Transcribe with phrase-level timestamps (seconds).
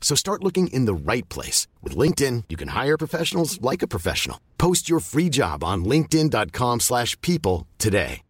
[0.00, 1.68] So start looking in the right place.
[1.82, 4.38] With LinkedIn, you can hire professionals like a professional.
[4.56, 8.22] Post your free job on linkedin.com slash people today.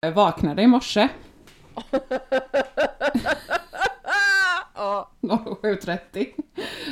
[0.00, 1.08] Jag vaknade i morse.
[4.76, 5.10] Ja.
[5.20, 6.26] 07.30.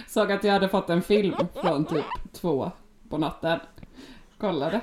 [0.09, 2.71] Såg att jag hade fått en film från typ två
[3.11, 3.61] på natten.
[4.39, 4.81] Kollade.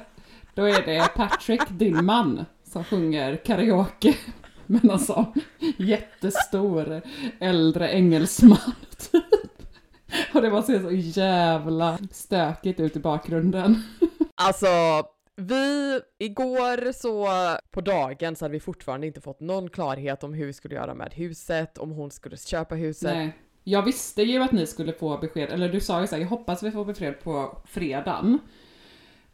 [0.54, 4.16] Då är det Patrick, din man, som sjunger karaoke
[4.84, 5.34] någon sån
[5.78, 7.02] jättestor
[7.40, 8.76] äldre engelsman
[9.12, 9.24] typ.
[10.34, 13.84] Och det var så så jävla stökigt ut i bakgrunden.
[14.36, 14.68] Alltså,
[15.36, 17.28] vi, igår så
[17.72, 20.94] på dagen så hade vi fortfarande inte fått någon klarhet om hur vi skulle göra
[20.94, 23.14] med huset, om hon skulle köpa huset.
[23.14, 23.38] Nej.
[23.64, 26.64] Jag visste ju att ni skulle få besked, eller du sa ju såhär, jag hoppas
[26.64, 28.40] vi får besked på fredagen.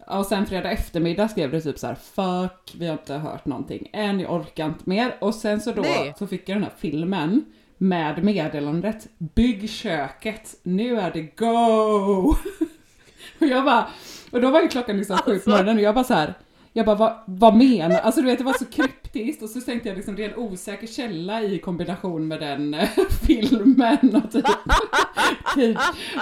[0.07, 3.89] Och sen fredag eftermiddag skrev du typ så här: fuck, vi har inte hört någonting
[3.93, 5.15] än, jag orkar inte mer.
[5.19, 6.13] Och sen så då Nej.
[6.19, 7.45] så fick jag den här filmen
[7.77, 12.35] med meddelandet, bygg köket, nu är det go!
[13.39, 13.87] och jag bara,
[14.31, 15.49] och då var ju klockan liksom sju på Alltså.
[15.49, 16.33] morgonen och jag bara så här.
[16.77, 19.89] Jag bara, vad, vad menar Alltså du vet, det var så kryptiskt och så tänkte
[19.89, 22.89] jag liksom, det är en osäker källa i kombination med den eh,
[23.27, 24.45] filmen och typ,
[25.55, 25.77] typ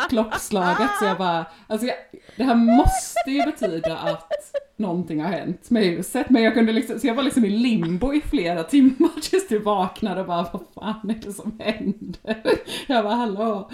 [0.09, 0.89] klockslaget.
[0.99, 1.95] Så jag bara, alltså jag,
[2.35, 4.31] det här måste ju betyda att
[4.77, 6.29] någonting har hänt med huset.
[6.29, 9.59] Men jag kunde liksom, så jag var liksom i limbo i flera timmar tills du
[9.59, 12.43] vaknade och bara, vad fan är det som händer?
[12.87, 13.69] Jag bara, hallå,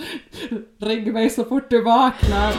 [0.77, 2.53] ring mig så fort du vaknar.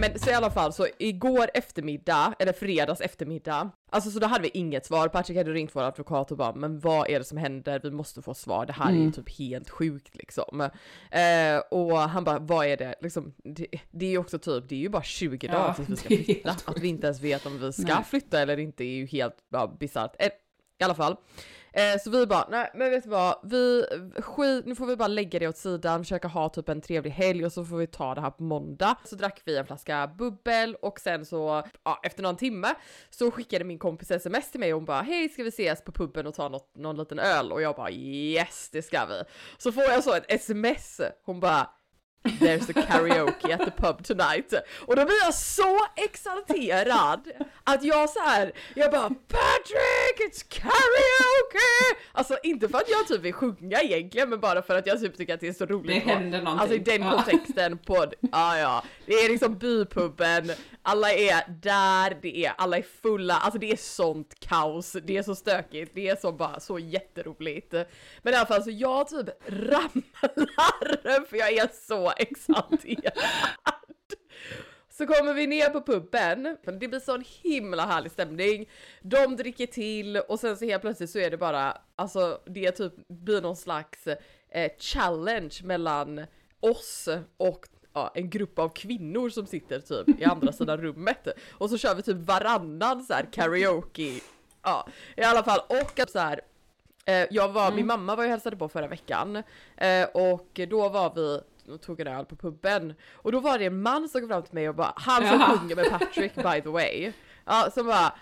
[0.00, 4.26] Nej men så i alla fall så igår eftermiddag, eller fredags eftermiddag, alltså så då
[4.26, 5.08] hade vi inget svar.
[5.08, 7.80] Patrick hade ringt vår advokat och bara men vad är det som händer?
[7.82, 8.66] Vi måste få svar.
[8.66, 10.60] Det här är ju typ helt sjukt liksom.
[11.10, 12.94] Eh, och han bara vad är det?
[13.00, 15.88] Liksom, det, det är ju också typ, det är ju bara 20 Ja, dagar tills
[15.88, 16.56] vi ska flytta.
[16.64, 18.04] Att vi inte ens vet om vi ska Nej.
[18.04, 20.14] flytta eller inte är ju helt ja, bisarrt.
[20.18, 20.30] Eh,
[20.80, 21.16] I alla fall.
[21.72, 23.86] Eh, så vi bara, nej men vet du vad, vi,
[24.16, 27.46] skit, nu får vi bara lägga det åt sidan, försöka ha typ en trevlig helg
[27.46, 28.96] och så får vi ta det här på måndag.
[29.04, 32.74] Så drack vi en flaska bubbel och sen så, ja efter någon timme
[33.10, 35.92] så skickade min kompis sms till mig och hon bara, hej ska vi ses på
[35.92, 37.52] puben och ta något, någon liten öl?
[37.52, 39.22] Och jag bara, yes det ska vi.
[39.58, 41.70] Så får jag så ett sms, hon bara,
[42.22, 44.52] There's a karaoke at the pub tonight.
[44.86, 47.28] Och då blir jag så exalterad
[47.64, 51.98] att jag så här, jag bara Patrick it's karaoke!
[52.12, 55.16] Alltså inte för att jag typ vill sjunga egentligen men bara för att jag typ
[55.16, 56.04] tycker att det är så roligt.
[56.04, 56.60] Det händer någonting.
[56.60, 57.12] Alltså i den Ja.
[57.12, 60.50] kontexten på, ja ja, det är liksom bypuben,
[60.82, 65.22] alla är där, det är, alla är fulla, alltså det är sånt kaos, det är
[65.22, 67.72] så stökigt, det är så bara så jätteroligt.
[68.22, 73.12] Men i alla fall så jag typ ramlar för jag är så exalterad.
[74.90, 78.68] Så kommer vi ner på puben, det blir sån himla härlig stämning.
[79.02, 82.92] De dricker till och sen så helt plötsligt så är det bara, alltså det typ
[83.08, 84.06] blir någon slags
[84.50, 86.26] eh, challenge mellan
[86.60, 91.28] oss och ja, en grupp av kvinnor som sitter typ i andra sidan rummet.
[91.50, 94.20] Och så kör vi typ varannan så här karaoke.
[94.62, 96.40] Ja, i alla fall och så här
[97.08, 99.42] Eh, jag var, min mamma var ju hälsade på förra veckan
[99.76, 101.40] eh, och då var vi
[101.70, 104.42] och tog en öl på puben och då var det en man som kom fram
[104.42, 107.12] till mig och bara, han som sjunger med Patrick by the way,
[107.44, 108.14] ja, som bara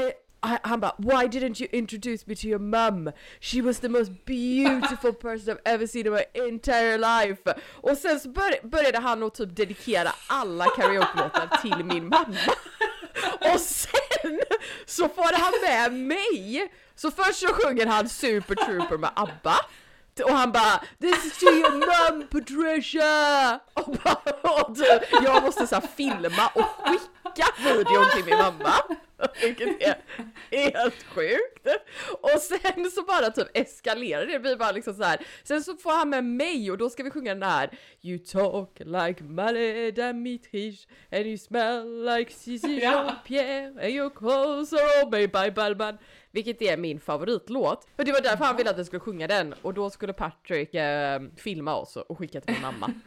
[0.00, 3.12] I, I- han bara Why didn't you introduce me to your mum?
[3.40, 7.54] She was the most beautiful person I've ever seen in my entire life.
[7.74, 12.36] Och sen så bör, började han att typ dedikera alla karaoke-låtar till min mamma.
[13.54, 14.40] Och sen
[14.86, 15.52] så får han
[15.90, 16.72] med mig!
[16.94, 19.54] Så först så sjunger han Super Trooper med ABBA.
[20.24, 23.60] Och han bara This is to your mum Patricia!
[23.74, 28.74] Och, bara, och typ, jag måste så här, filma och skicka videon till min mamma.
[29.42, 29.96] Vilket är
[30.50, 31.66] helt sjukt.
[32.20, 35.26] Och sen så bara typ eskalerar det, det blir bara liksom så här.
[35.44, 37.70] Sen så får han med mig och då ska vi sjunga den här
[38.02, 42.68] You talk like Malé Mitriche and you smell like Ja.
[42.68, 45.98] Jean-Pierre and your clothes are all made by Balmain.
[46.30, 47.86] Vilket är min favoritlåt.
[47.96, 50.74] Och det var därför han ville att vi skulle sjunga den och då skulle Patrick
[50.74, 52.90] eh, filma oss och skicka till min mamma.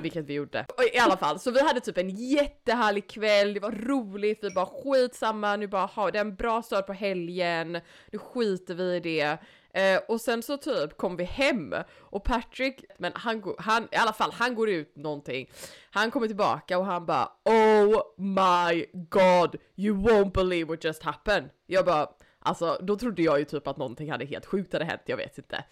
[0.00, 0.66] Vilket vi gjorde.
[0.68, 4.50] Och I alla fall, så vi hade typ en jättehärlig kväll, det var roligt, vi
[4.50, 7.72] bara skitsamma, nu bara ha det är en bra start på helgen,
[8.12, 9.38] nu skiter vi i det.
[9.74, 14.12] Eh, och sen så typ kom vi hem och Patrick, men han, han, i alla
[14.12, 15.50] fall han går ut någonting.
[15.90, 21.50] Han kommer tillbaka och han bara Oh my god, you won't believe what just happened.
[21.66, 22.08] Jag bara,
[22.42, 25.38] alltså då trodde jag ju typ att någonting hade helt sjukt hade hänt, jag vet
[25.38, 25.64] inte.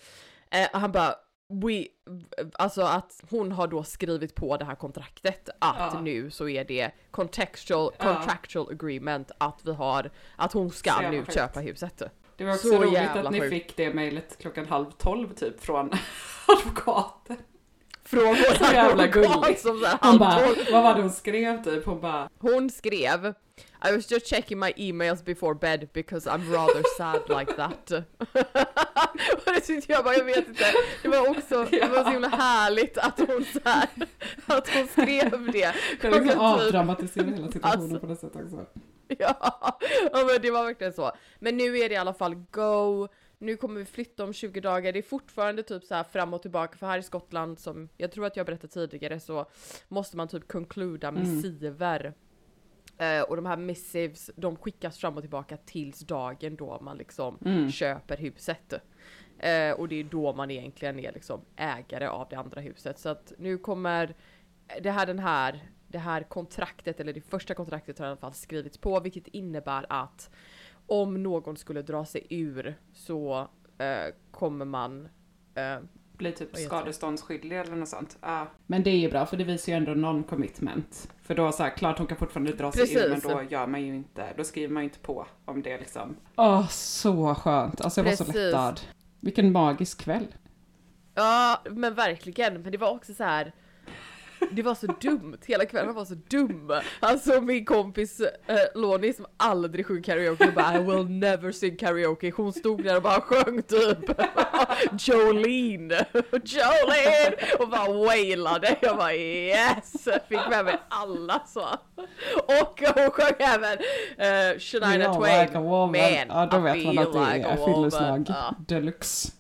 [0.51, 1.15] Eh, han bara
[1.53, 1.85] We,
[2.55, 6.01] alltså att hon har då skrivit på det här kontraktet att Ja.
[6.01, 8.05] nu så är det contextual, Ja.
[8.15, 11.35] contractual agreement att vi har, att hon ska nu sjukt.
[11.35, 12.03] köpa huset.
[12.37, 13.53] Det var också Så roligt att ni sjukt.
[13.53, 15.91] fick det mejlet klockan halv tolv typ från
[16.59, 17.37] advokaten.
[18.05, 21.87] Från vår advokat som så här Hon bara, halv vad var det hon skrev typ?
[21.87, 23.35] Hon bara, Hon skrev
[23.85, 27.91] I was just checking my emails before bed because I'm rather sad like that.
[29.47, 30.65] och det tyckte jag bara, jag vet inte,
[31.03, 33.89] det var också, det var så himla härligt att hon så här,
[34.47, 35.75] att hon skrev det.
[36.01, 38.01] kan liksom typ- avdramatisera hela situationen Alltså.
[38.01, 38.67] på det sättet också.
[39.19, 39.79] Ja,
[40.13, 41.13] ja men det var verkligen så.
[41.39, 44.93] Men nu är det i alla fall go, nu kommer vi flytta om 20 dagar,
[44.93, 48.13] det är fortfarande typ så här fram och tillbaka för här i Skottland som jag
[48.13, 49.47] tror att jag berättade tidigare så
[49.89, 52.15] måste man typ concluda missiver.
[53.01, 57.39] Eh, och de här missives, de skickas fram och tillbaka tills dagen då man liksom
[57.73, 58.75] köper huset.
[59.39, 62.99] Eh, och det är då man egentligen är liksom ägare av det andra huset.
[62.99, 64.15] Så att nu kommer
[64.83, 68.35] det här, den här, det här kontraktet, eller det första kontraktet har i alla fall
[68.35, 70.31] skrivits på, vilket innebär att
[70.87, 73.49] om någon skulle dra sig ur så
[73.79, 75.09] eh, kommer man
[75.55, 75.79] eh,
[76.21, 78.19] Blir typ skadeståndsskyldig eller något sånt.
[78.21, 78.47] Ja.
[78.67, 81.09] Men det är ju bra för det visar ju ändå non-commitment.
[81.23, 83.31] För då så här, klart hon kan fortfarande dra sig ur men Precis.
[83.31, 86.17] då gör man ju inte, då skriver man ju inte på om det liksom.
[86.37, 87.81] Åh, så skönt.
[87.81, 88.41] Alltså jag var så Precis.
[88.41, 88.81] lättad.
[89.21, 90.27] Vilken magisk kväll.
[91.15, 92.63] Ja, men verkligen.
[92.63, 93.53] Men det var också så här.
[94.51, 96.73] Det var så dumt, hela kvällen var så dum.
[97.01, 102.31] Alltså min kompis eh, Loni som aldrig sjunger karaoke bara I will never sing karaoke.
[102.37, 103.99] Hon stod där och bara sjöng typ
[105.09, 108.77] Jolene, Jolene och bara wailade.
[108.83, 111.67] Jag bara yes, fick med mig alla så.
[112.47, 115.41] Och hon sjöng även uh, Shania Yeah, Twain.
[115.47, 115.91] like a woman.
[116.29, 118.55] Man, ja, då vet man att det like är fylleslag Ja.
[118.69, 119.33] deluxe.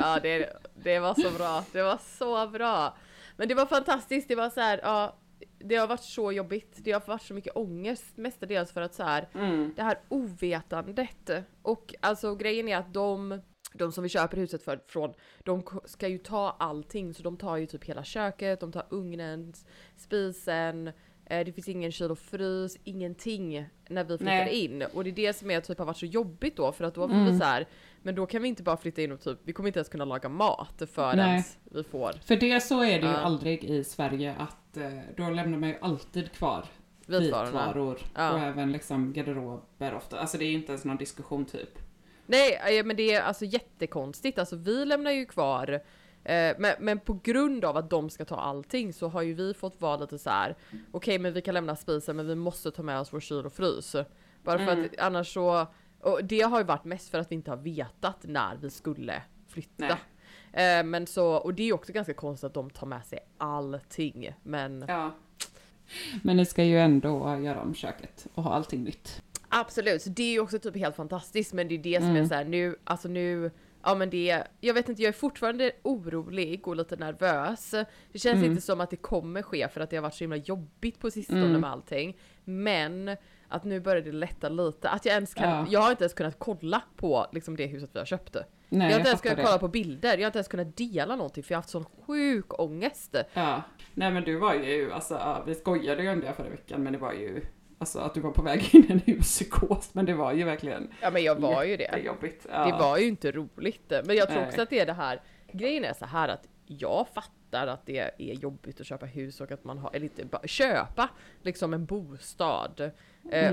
[0.00, 0.52] Ja, det,
[0.84, 1.64] det var så bra.
[1.72, 2.94] Det var så bra.
[3.36, 4.28] Men det var fantastiskt.
[4.28, 5.16] Det var så här, ja,
[5.58, 6.76] det har varit så jobbigt.
[6.76, 9.72] Det har varit så mycket ångest mestadels för att så här, Mm.
[9.76, 11.30] det här ovetandet.
[11.62, 13.40] Och alltså grejen är att de,
[13.74, 17.14] de som vi köper huset för, från, de ska ju ta allting.
[17.14, 19.52] Så de tar ju typ hela köket, de tar ugnen,
[19.96, 20.92] spisen,
[21.28, 24.64] det finns ingen kyl och frys, ingenting när vi flyttar Nej.
[24.64, 24.82] in.
[24.94, 27.08] Och det är det som är, typ, har varit så jobbigt då för att då
[27.08, 27.66] får vi så här,
[28.02, 30.04] men då kan vi inte bara flytta in och typ, vi kommer inte ens kunna
[30.04, 31.44] laga mat förrän Nej.
[31.64, 33.16] vi får För det så är det ju Ja.
[33.16, 36.64] aldrig i Sverige att eh, då lämnar man ju alltid kvar
[37.06, 37.98] vitvaror.
[38.14, 38.32] Ja.
[38.32, 40.20] Och även liksom garderober ofta.
[40.20, 41.78] Alltså det är inte ens någon diskussion typ.
[42.26, 44.38] Nej, eh, men det är alltså jättekonstigt.
[44.38, 45.80] Alltså vi lämnar ju kvar eh,
[46.58, 49.80] men, men på grund av att de ska ta allting så har ju vi fått
[49.80, 50.56] vara lite så här.
[50.92, 53.52] okej men vi kan lämna spisen men vi måste ta med oss vår kyl och
[53.52, 53.96] frys.
[54.42, 55.66] Bara för att annars så,
[56.00, 59.22] och det har ju varit mest för att vi inte har vetat när vi skulle
[59.48, 59.98] flytta.
[60.52, 64.32] Eh, men så, och det är också ganska konstigt att de tar med sig allting.
[64.42, 65.14] Men Ja.
[66.22, 69.22] Men ni ska ju ändå göra om köket och ha allting nytt.
[69.48, 72.24] Absolut, så det är ju också typ helt fantastiskt men det är det som är
[72.24, 73.50] så här nu, alltså nu,
[73.86, 77.70] ja men det, jag vet inte, jag är fortfarande orolig och lite nervös.
[78.12, 80.36] Det känns inte som att det kommer ske för att det har varit så himla
[80.36, 82.16] jobbigt på sistone med allting.
[82.44, 83.16] Men
[83.48, 85.66] att nu börjar det lätta lite, att jag ens kan, Ja.
[85.70, 88.36] jag har inte ens kunnat kolla på liksom det huset vi har köpt.
[88.68, 89.42] Nej, jag har inte ens kunnat det.
[89.44, 91.84] kolla på bilder, jag har inte ens kunnat dela någonting för jag har haft sån
[92.06, 93.16] sjuk ångest.
[93.34, 93.62] Ja.
[93.94, 96.98] Nej men du var ju, alltså vi skojade ju om det förra veckan men det
[96.98, 97.40] var ju
[97.78, 100.90] alltså att du var på väg in i en huspsykos, men det var ju verkligen
[101.02, 102.00] Ja men jag var ju det.
[102.04, 102.66] Ja.
[102.66, 103.92] Det var ju inte roligt.
[104.04, 104.48] Men jag tror Nej.
[104.48, 107.98] också att det är det här, grejen är så här att jag fattar att det
[107.98, 111.08] är jobbigt att köpa hus och att man har, eller inte köpa
[111.42, 112.80] liksom en bostad.
[112.80, 112.90] Eh,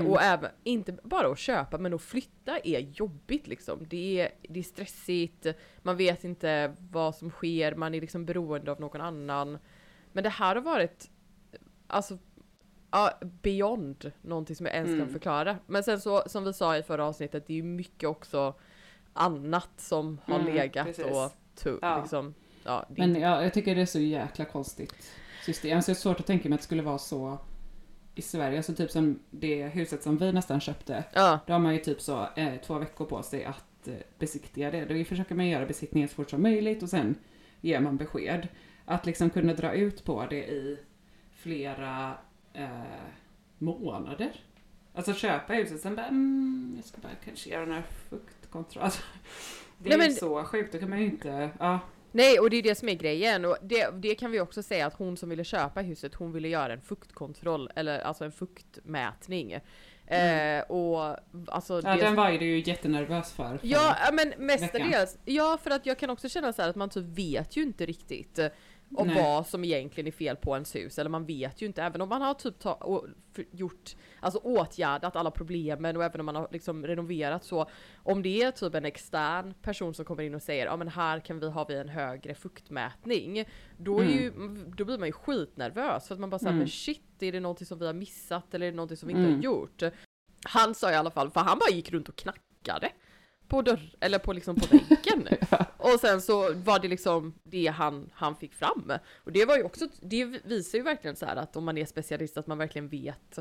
[0.00, 0.06] Mm.
[0.12, 3.78] och även, inte bara att köpa men att flytta är jobbigt liksom.
[3.88, 5.46] Det är, det är stressigt,
[5.82, 9.58] man vet inte vad som sker, man är liksom beroende av någon annan.
[10.12, 11.10] Men det här har varit,
[11.86, 12.18] alltså
[12.94, 15.12] Ja, beyond någonting som jag ens kan Mm.
[15.12, 15.58] förklara.
[15.66, 18.54] Men sen så, som vi sa i förra avsnittet, det är ju mycket också
[19.12, 21.04] annat som har Mm, legat precis.
[21.06, 22.00] och tu, Ja.
[22.00, 22.34] liksom,
[22.64, 24.94] ja, det, Men ja, jag tycker det är så jäkla konstigt
[25.44, 25.82] system.
[25.82, 27.38] Så det är svårt att tänka mig att det skulle vara så
[28.14, 28.56] i Sverige.
[28.56, 31.04] Alltså typ som det huset som vi nästan köpte.
[31.12, 34.70] ja, Då har man ju typ så eh, två veckor på sig att eh, besiktiga
[34.70, 34.84] det.
[34.84, 37.14] Då försöker man göra besiktningen så fort som möjligt och sen
[37.60, 38.48] ger man besked.
[38.84, 40.78] Att liksom kunna dra ut på det i
[41.32, 42.12] flera
[42.54, 42.68] eh,
[43.58, 44.40] månader.
[44.94, 48.84] Alltså köpa huset sen bara, mm, jag ska bara kanske göra den här fuktkontrollen.
[48.84, 49.02] Alltså,
[49.78, 51.78] det är Nej, ju men- så sjukt, då kan man ju inte, ja.
[52.12, 53.44] Nej, och det är det som är grejen.
[53.44, 56.48] Och det, det kan vi också säga att hon som ville köpa huset, hon ville
[56.48, 59.52] göra en fuktkontroll, eller alltså en fuktmätning.
[60.06, 61.16] Eh, och
[61.48, 61.74] alltså...
[61.78, 61.90] Mm.
[61.90, 63.58] ja det- den var du ju jättenervös för.
[63.58, 64.74] för Ja, ja, men mestadels.
[64.74, 65.06] veckan.
[65.24, 67.86] Ja, för att jag kan också känna så här att man typ vet ju inte
[67.86, 68.38] riktigt
[68.96, 69.22] om Nej.
[69.22, 70.98] vad som egentligen är fel på ens hus.
[70.98, 73.04] Eller man vet ju inte, även om man har typ ta,
[73.50, 77.66] gjort, alltså åtgärdat alla problemen och även om man har liksom renoverat så.
[77.96, 81.20] Om det är typ en extern person som kommer in och säger ja men här
[81.20, 83.44] kan vi ha vi en högre fuktmätning.
[83.78, 84.32] Då, är ju,
[84.76, 86.58] då blir man ju skitnervös för att man bara säger Mm.
[86.58, 89.12] men shit, är det någonting som vi har missat eller är det någonting som vi
[89.12, 89.34] inte Mm.
[89.36, 89.82] har gjort?
[90.44, 92.90] Han sa i alla fall, för han bara gick runt och knackade
[93.48, 95.28] på dörr, eller på liksom på väggen.
[95.92, 98.92] Och sen så var det liksom det han, han fick fram.
[99.24, 101.84] Och det var ju också, det visar ju verkligen så här att om man är
[101.86, 103.38] specialist att man verkligen vet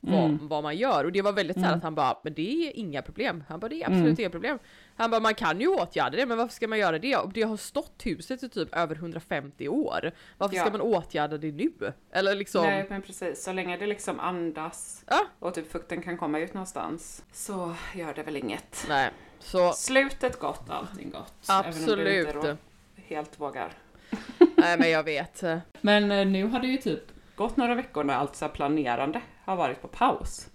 [0.00, 0.48] vad, Mm.
[0.48, 1.04] vad man gör.
[1.04, 1.76] Och det var väldigt så här Mm.
[1.78, 3.44] att han bara, men det är inga problem.
[3.48, 4.58] Han bara, det är absolut inga problem.
[4.96, 7.16] Han bara, man kan ju åtgärda det, men varför ska man göra det?
[7.16, 10.12] Och det har stått huset i typ över 150 år.
[10.38, 10.70] Varför ska Ja.
[10.72, 11.72] man åtgärda det nu?
[12.12, 15.20] Eller liksom, Nej men precis, så länge det liksom andas Ja.
[15.38, 18.84] och typ fukten kan komma ut någonstans så gör det väl inget.
[18.88, 19.10] nej.
[19.46, 21.34] Så Slutet gott, allting gott.
[21.50, 21.72] Även om
[22.04, 22.58] du inte absolut.
[22.96, 23.72] helt vågar.
[24.56, 25.42] nej men jag vet.
[25.80, 27.00] Men eh, nu har det ju typ
[27.36, 30.48] gått några veckor när allt så planerande har varit på paus.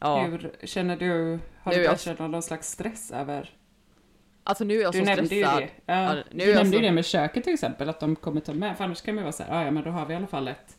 [0.00, 0.22] Ja.
[0.22, 1.12] Hur känner du,
[1.62, 3.54] har Nu du börjat jag- känna någon slags stress över?
[4.44, 5.60] Alltså nu är jag Du så nämnde stressad.
[5.60, 5.72] ju det.
[5.86, 8.40] Ja, Ja, nu du nämnde så- ju det med köket till exempel, att de kommer
[8.40, 8.76] ta med.
[8.76, 10.16] För annars kan man ju vara så här, "Ah, ja men då har vi i
[10.16, 10.76] alla fall ett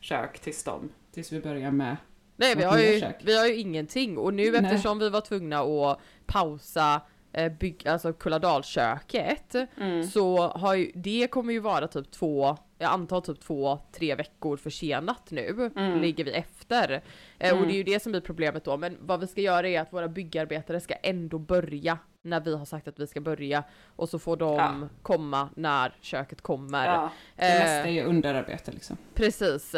[0.00, 1.96] kök tills de, tills vi börjar med.
[2.36, 4.60] Nej vi har, ju, vi har ju ingenting och nu Nej.
[4.64, 7.00] eftersom vi var tvungna att pausa
[7.32, 10.04] eh, bygg, alltså Kulladalsköket Mm.
[10.06, 14.56] så har ju, det kommer ju vara typ två, jag antar typ två, tre veckor
[14.56, 16.00] försenat nu, Mm.
[16.00, 17.02] ligger vi efter.
[17.38, 17.68] Eh, Och Mm.
[17.68, 19.92] det är ju det som blir problemet då, men vad vi ska göra är att
[19.92, 23.64] våra byggarbetare ska ändå börja när vi har sagt att vi ska börja
[23.96, 24.88] och så får de Ja.
[25.02, 26.86] komma när köket kommer.
[26.86, 28.96] Ja, det Eh, mesta är ju underarbete liksom.
[29.14, 29.74] Precis.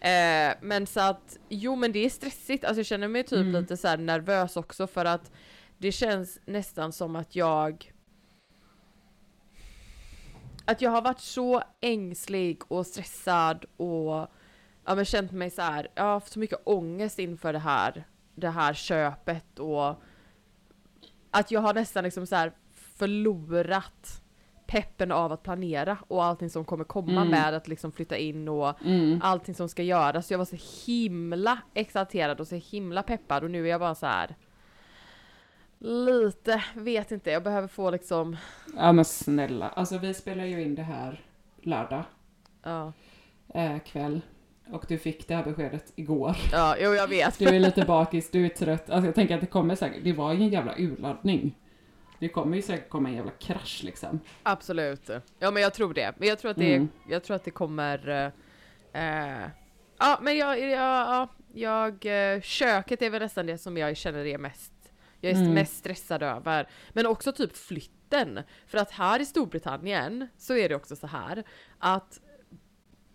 [0.00, 3.60] Eh, men så att, jo men det är stressigt, alltså jag känner mig typ Mm.
[3.60, 5.32] lite så nervös också för att
[5.78, 7.92] det känns nästan som att jag
[10.64, 14.26] att jag har varit så ängslig och stressad och
[14.84, 18.04] ja, men känt mig så här, jag har haft så mycket ångest inför det här,
[18.34, 19.94] det här köpet och
[21.30, 24.22] att jag har nästan liksom så här förlorat
[24.70, 27.28] peppen av att planera och allting som kommer komma Mm.
[27.28, 29.20] med att liksom flytta in och Mm.
[29.22, 30.30] allting som ska göras.
[30.30, 34.06] Jag var så himla exalterad och så himla peppad och nu är jag bara så
[34.06, 34.34] här.
[35.78, 38.36] Lite, vet inte, jag behöver få liksom,
[38.76, 41.20] Ja men snälla, alltså vi spelar ju in det här
[41.62, 42.02] lördag
[42.62, 42.92] ja,
[43.54, 44.20] eh, kväll.
[44.72, 46.36] Och du fick det här beskedet igår.
[46.52, 47.38] ja, jo jag vet.
[47.38, 48.90] Du är lite bakis, du är trött.
[48.90, 51.54] Alltså jag tänker att det kommer säkert, det var ju en jävla urladdning.
[52.20, 54.20] Det kommer ju säkert komma en jävla krasch liksom.
[54.42, 55.10] Absolut.
[55.38, 56.14] Ja men jag tror det.
[56.18, 56.88] Men jag tror att det, Mm.
[57.08, 58.08] jag tror att det kommer,
[58.92, 59.48] eh, eh,
[59.98, 64.26] ja men jag, jag, ja, jag, eh, köket är väl nästan det som jag känner
[64.26, 64.72] är mest,
[65.20, 65.54] jag är Mm.
[65.54, 66.68] mest stressad över.
[66.92, 68.40] Men också typ flytten.
[68.66, 71.44] För att här i Storbritannien så är det också så här
[71.78, 72.20] att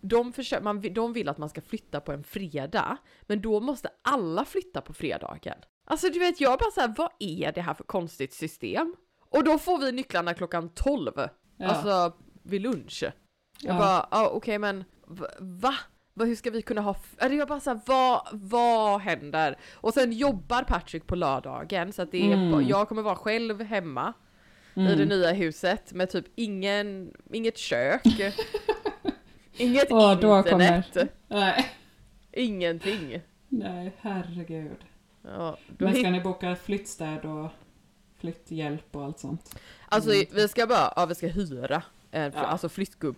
[0.01, 3.89] de, försöker, man, de vill att man ska flytta på en fredag, men då måste
[4.01, 5.57] alla flytta på fredagen.
[5.85, 8.95] Alltså du vet, jag bara så här, vad är det här för konstigt system?
[9.29, 11.11] Och då får vi nycklarna klockan 12,
[11.57, 11.67] Ja.
[11.67, 12.13] alltså
[12.43, 13.03] vid lunch.
[13.03, 13.79] Jag Ja.
[13.79, 15.73] bara, ja okej men v- va?
[16.13, 16.95] Va, Hur ska vi kunna ha...
[17.17, 19.57] Eller jag bara såhär, vad, vad händer?
[19.73, 22.67] Och sen jobbar Patrick på lördagen så att det är, Mm.
[22.67, 24.13] jag kommer vara själv hemma
[24.73, 24.97] i Mm.
[24.97, 28.01] det nya huset med typ ingen, inget kök,
[29.57, 30.97] inget då internet,
[32.31, 33.21] ingenting.
[33.49, 34.77] Nej, herregud.
[35.27, 37.49] Ja, då Men ska ni boka flyttstäd och
[38.17, 39.59] flytthjälp och allt sånt?
[39.89, 40.25] Alltså Mm.
[40.31, 42.39] vi ska bara, ja vi ska hyra en, Ja.
[42.39, 43.15] alltså flyttgubb,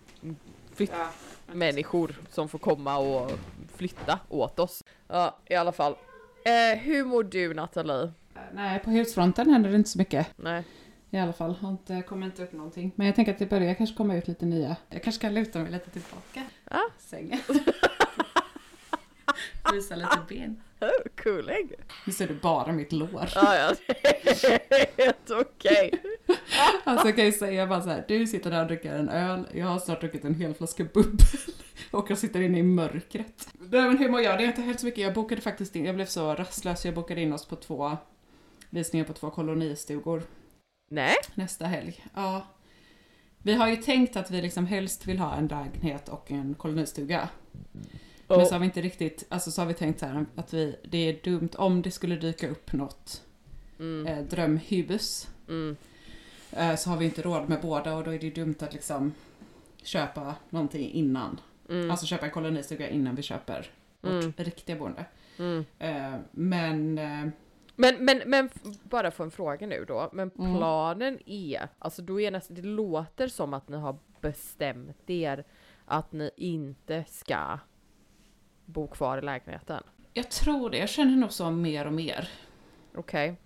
[0.74, 3.30] flyttmänniskor som får komma och
[3.76, 4.84] flytta åt oss.
[5.08, 5.92] Ja, i alla fall.
[6.44, 8.12] Eh, hur mår du Nathalie?
[8.52, 10.26] Nej, på husfronten händer det inte så mycket.
[10.36, 10.64] Nej.
[11.10, 12.92] I alla fall, har inte kommit inte upp någonting.
[12.96, 14.76] Men jag tänker att det börjar kanske komma ut lite nya.
[14.90, 16.42] Jag kanske ska luta mig lite tillbaka.
[16.70, 16.80] Ja.
[16.98, 17.40] Sängen.
[19.72, 20.62] Visa lite ben.
[20.80, 21.70] Oh, cooling.
[22.06, 23.28] Nu ser du bara mitt lår.
[23.34, 23.74] Ja, ja,
[24.96, 25.90] helt okej.
[26.84, 29.46] Alltså jag kan ju säga bara så här, du sitter där och dricker en öl,
[29.54, 31.26] jag har snart druckit en hel flaska bubbel.
[31.90, 33.48] Och jag sitter inne i mörkret.
[33.58, 34.38] Nej men hur mår jag?
[34.38, 35.04] Det är inte helt så mycket.
[35.04, 37.96] Jag bokade faktiskt in, jag blev så rastlös, jag bokade in oss på två
[38.70, 40.22] visningar på två kolonistugor
[40.90, 41.14] Nej.
[41.34, 42.04] nästa helg.
[42.14, 42.46] Ja.
[43.42, 47.28] Vi har ju tänkt att vi liksom helst vill ha en lägenhet och en kolonistuga.
[48.36, 50.76] Men så har vi inte riktigt, alltså så har vi tänkt så här att vi,
[50.84, 53.22] det är dumt om det skulle dyka upp något
[53.78, 55.28] Mm, eh, drömhybus.
[55.48, 55.76] mm,
[56.52, 59.12] Eh, så har vi inte råd med båda och då är det dumt att liksom
[59.82, 61.40] köpa någonting innan.
[61.68, 63.70] mm, Alltså köpa en kolonistuga innan vi köper
[64.00, 64.32] vårt Mm.
[64.36, 65.04] riktiga boende.
[65.38, 65.64] mm.
[65.78, 67.28] Eh, men eh,
[67.76, 70.10] Men, men, men f- bara få en fråga nu då.
[70.12, 70.56] Men Mm.
[70.56, 75.44] planen är, alltså då är nästan, det låter som att ni har bestämt er
[75.84, 77.58] att ni inte ska
[78.68, 79.82] bo kvar i lägenheten.
[80.14, 82.28] jag tror det, jag känner nog så mer och mer.
[82.94, 83.36] Okej.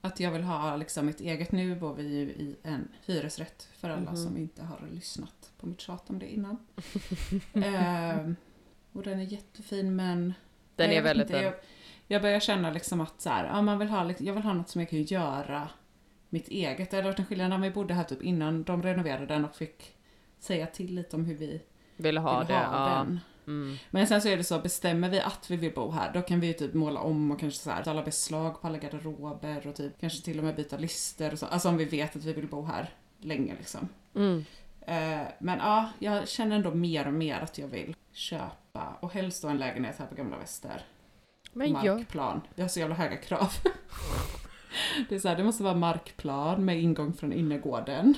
[0.00, 3.90] Att jag vill ha liksom ett eget, nu bor vi ju i en hyresrätt för
[3.90, 4.16] alla Mhm.
[4.16, 6.56] som inte har lyssnat på mitt tjat om det innan.
[7.52, 8.30] eh,
[8.92, 10.34] och den är jättefin men...
[10.76, 11.42] Den är väldigt fin.
[11.42, 11.54] Jag,
[12.06, 14.52] jag börjar känna liksom att så här, ja, man vill ha, liksom- jag vill ha
[14.52, 15.68] något som jag kan göra
[16.28, 16.90] mitt eget.
[16.90, 19.56] Det hade varit en skillnad när vi bodde här typ innan de renoverade den och
[19.56, 19.96] fick
[20.38, 21.62] säga till lite om hur vi
[21.96, 22.54] Vill ha vill det.
[22.54, 22.94] ha ja.
[22.98, 23.20] den.
[23.46, 23.76] Mm.
[23.90, 26.40] Men sen så är det så, bestämmer vi att vi vill bo här, då kan
[26.40, 29.74] vi ju typ måla om och kanske så här, alla beslag på alla garderober och
[29.74, 31.46] typ kanske till och med byta lister och så.
[31.46, 33.88] Alltså om vi vet att vi vill bo här länge liksom.
[34.14, 34.44] Mm.
[34.80, 39.42] Eh, men ja, jag känner ändå mer och mer att jag vill köpa och helst
[39.42, 40.84] då en lägenhet här på Gamla Väster.
[41.52, 42.40] Men jag, markplan.
[42.54, 43.52] Vi har så jävla höga krav.
[45.08, 48.14] Det är så här, det måste vara markplan med ingång från innergården.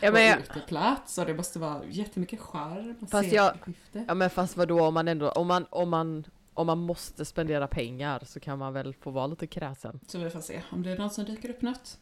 [0.00, 3.54] ja, och men jag, uteplats och det måste vara jättemycket charm och Fast jag-
[3.92, 7.66] ja men fast vadå om man ändå, om man, om man, om man måste spendera
[7.66, 10.00] pengar så kan man väl få vara lite kräsen.
[10.06, 11.98] Så vi får se om det är någon som dyker upp något.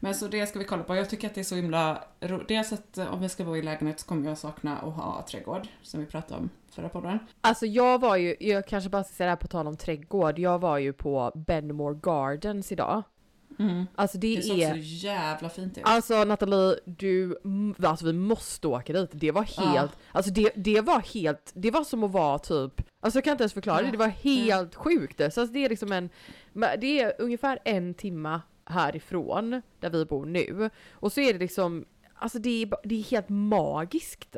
[0.00, 0.96] Men så det ska vi kolla på.
[0.96, 2.48] Jag tycker att det är så himla roligt.
[2.48, 5.26] Dels att eh, om vi ska bo i lägenhet så kommer jag sakna att ha
[5.30, 7.18] trädgård, som vi pratade om förra podden.
[7.40, 10.38] Alltså jag var ju, jag kanske bara ska säga det här på tal om trädgård,
[10.38, 13.02] jag var ju på Benmore Gardens idag.
[13.94, 14.72] Alltså det, Det såg är...
[14.72, 15.84] så jävla fint ut.
[15.86, 19.10] Alltså Nathalie, du, mm, alltså vi måste åka dit.
[19.12, 19.88] Det var helt, Ja.
[20.12, 23.42] alltså det, det var helt, det var som att vara typ, alltså jag kan inte
[23.44, 23.90] ens förklara det, Ja.
[23.92, 25.18] det var helt sjukt.
[25.18, 26.08] Så alltså det är liksom en,
[26.78, 30.70] det är ungefär en timma härifrån, där vi bor nu.
[30.92, 34.36] Och så är det liksom, alltså det är, det är helt magiskt.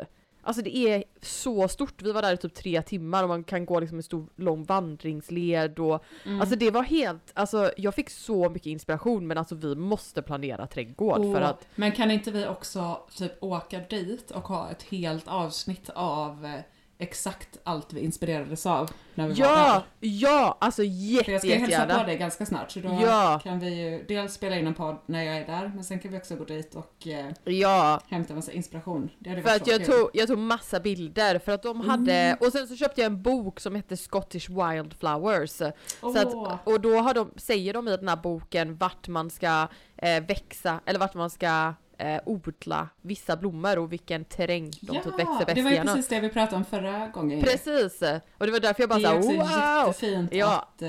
[0.48, 3.66] Alltså det är så stort, vi var där i typ tre timmar och man kan
[3.66, 6.40] gå liksom en stor lång vandringsled och Mm.
[6.40, 10.66] Alltså det var helt, alltså jag fick så mycket inspiration men alltså vi måste planera
[10.66, 14.82] trädgård för Åh, att Men kan inte vi också typ åka dit och ha ett
[14.82, 16.60] helt avsnitt av eh,
[17.00, 19.72] exakt allt vi inspirerades av när vi var Ja!
[20.00, 20.08] där?
[20.08, 20.56] Ja!
[20.60, 22.06] Alltså För jätte, jag ska ju hälsa på jättegärna.
[22.06, 23.40] dig ganska snart så då Ja.
[23.44, 26.10] kan vi ju dels spela in en podd när jag är där men sen kan
[26.12, 28.00] vi också gå dit och eh, Ja!
[28.08, 29.10] hämta massa inspiration.
[29.18, 29.94] Det hade För varit att så jag kul.
[29.94, 33.22] tog, jag tog massa bilder för att de hade, och sen så köpte jag en
[33.22, 35.50] bok som hette Scottish Wildflowers.
[35.50, 36.34] Så Åh, att,
[36.66, 40.80] och då har de, säger de i den här boken vart man ska eh, växa,
[40.86, 45.44] eller vart man ska eh, odla vissa blommor och vilken terräng de ja, typ växer
[45.46, 45.94] bäst det var ju igenom.
[45.94, 47.42] precis det vi pratade om förra gången.
[47.42, 48.02] Precis!
[48.38, 49.86] Och det var därför jag bara det är också såhär wow!
[49.88, 50.58] jättefint Ja.
[50.74, 50.88] att eh,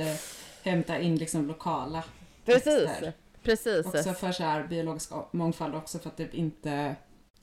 [0.63, 2.03] hämta in liksom lokala
[2.45, 2.89] Precis!
[2.89, 3.13] växter.
[3.43, 3.85] Precis!
[3.85, 6.95] Också för så här biologisk mångfald också för att det inte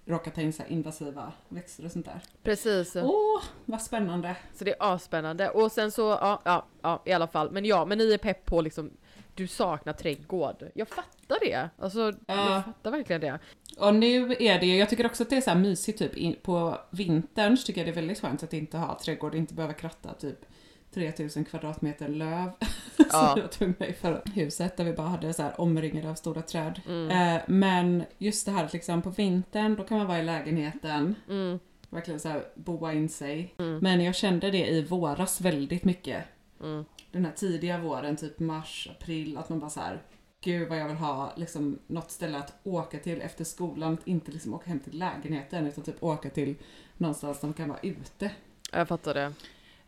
[0.09, 2.21] råkar ta in så invasiva växter och sånt där.
[2.43, 2.97] Precis!
[2.97, 4.37] Åh, vad spännande!
[4.55, 5.51] Så det är asspännande.
[5.51, 7.51] Och sen så, ja, ja, ja i alla fall.
[7.51, 8.91] Men ja, men ni är pepp på liksom,
[9.37, 10.65] du saknar trädgård.
[10.75, 11.69] Jag fattar det.
[11.79, 12.53] Alltså, Ja.
[12.55, 13.39] jag fattar verkligen det.
[13.79, 16.17] Och nu är det ju, jag tycker också att det är så här mysigt typ
[16.17, 19.55] in, på vintern så tycker jag det är väldigt skönt att inte ha trädgård, inte
[19.55, 20.39] behöva kratta typ
[20.95, 22.51] 3000 kvadratmeter löv
[22.97, 23.05] Ja.
[23.33, 26.43] som jag tog mig för huset där vi bara hade så här omringade av stora
[26.43, 26.81] träd.
[26.89, 27.37] Mm.
[27.37, 31.59] Eh, men just det här liksom på vintern, då kan man vara i lägenheten, Mm,
[31.91, 33.55] verkligen så här boa in sig.
[33.59, 33.79] Mm.
[33.79, 36.25] Men jag kände det i våras väldigt mycket.
[37.17, 40.03] Den här tidiga våren, typ mars, april, att man bara så här
[40.41, 44.33] Gud vad jag vill ha liksom, något ställe att åka till efter skolan, att inte
[44.33, 46.55] liksom åka hem till lägenheten utan typ åka till
[46.97, 48.31] någonstans där man kan vara ute.
[48.73, 49.33] Jag fattar det.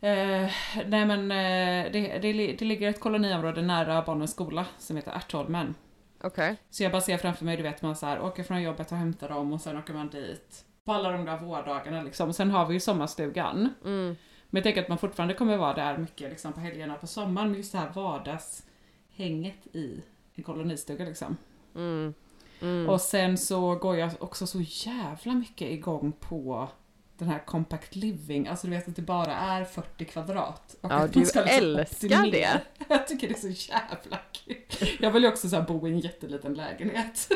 [0.01, 0.51] Eh,
[0.87, 5.75] nej men eh, det, det, det ligger ett koloniområde nära barnens skola som heter Ärtholmen.
[6.23, 6.55] Okej.
[6.69, 8.97] Så jag bara ser framför mig, du vet man så här, åker från jobbet och
[8.97, 12.33] hämtar dem och sen åker man dit på alla de där vårdagarna liksom.
[12.33, 13.73] Sen har vi ju sommarstugan.
[13.85, 14.15] Mm.
[14.49, 17.49] Men jag tänker att man fortfarande kommer vara där mycket liksom, på helgerna på sommaren
[17.49, 20.01] med just det här vardagshänget i
[20.35, 21.37] en kolonistuga liksom.
[21.75, 22.13] Mm.
[22.61, 22.89] Mm.
[22.89, 26.69] Och sen så går jag också så jävla mycket igång på
[27.17, 30.75] den här compact living, alltså du vet att det bara är 40 kvadrat.
[30.81, 32.31] Och Ja, att du ska liksom älskar optimera.
[32.31, 32.61] det.
[32.89, 34.55] Jag tycker det är så jävla kul.
[34.99, 37.27] Jag vill ju också så bo i en jätteliten lägenhet.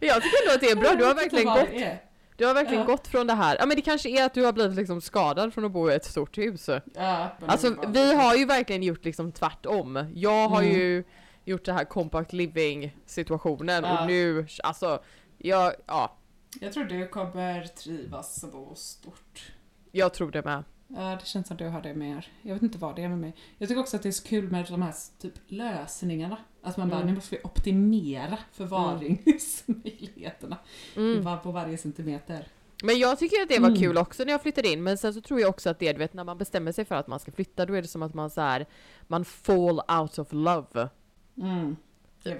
[0.00, 2.00] Jag tycker ändå att det är bra, du har verkligen gått.
[2.40, 2.86] Du har verkligen Ja.
[2.86, 5.54] gått från det här, ja men det kanske är att du har blivit liksom skadad
[5.54, 6.68] från att bo i ett stort hus.
[6.94, 10.12] Ja, Alltså vi har ju verkligen gjort liksom tvärtom.
[10.14, 10.74] Jag har Mm.
[10.76, 11.04] ju
[11.44, 14.00] gjort det här compact living situationen Ja.
[14.00, 15.02] och nu, alltså,
[15.38, 16.16] jag, ja,
[16.60, 19.52] Jag tror du kommer trivas och bo stort.
[19.92, 20.64] jag tror det med.
[20.96, 22.28] Ja, det känns som du har det mer.
[22.42, 23.34] Jag vet inte vad det är med mig.
[23.58, 26.36] Jag tycker också att det är så kul med de här typ lösningarna.
[26.62, 27.08] Att man bara, Mm.
[27.08, 30.56] nu måste vi optimera förvaringsmöjligheterna
[30.96, 31.22] Mm.
[31.24, 32.48] var- på varje centimeter.
[32.82, 33.80] Men jag tycker att det var Mm.
[33.80, 35.98] kul också när jag flyttade in, men sen så tror jag också att det, du
[35.98, 38.14] vet när man bestämmer sig för att man ska flytta, då är det som att
[38.14, 38.66] man så här,
[39.06, 40.88] man fall out of love.
[41.36, 41.76] Mm.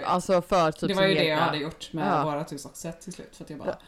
[0.05, 2.25] Alltså för typ det var ju det jag hade gjort med Ja.
[2.25, 3.37] vårat hus också till slut.
[3.37, 3.79] För att jag bara,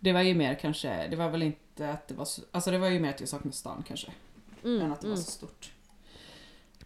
[0.00, 2.78] Det var ju mer kanske, det var väl inte att det var så, alltså det
[2.78, 4.12] var ju mer att jag saknade stan kanske.
[4.64, 5.16] Mm, än att det mm.
[5.16, 5.72] var så stort.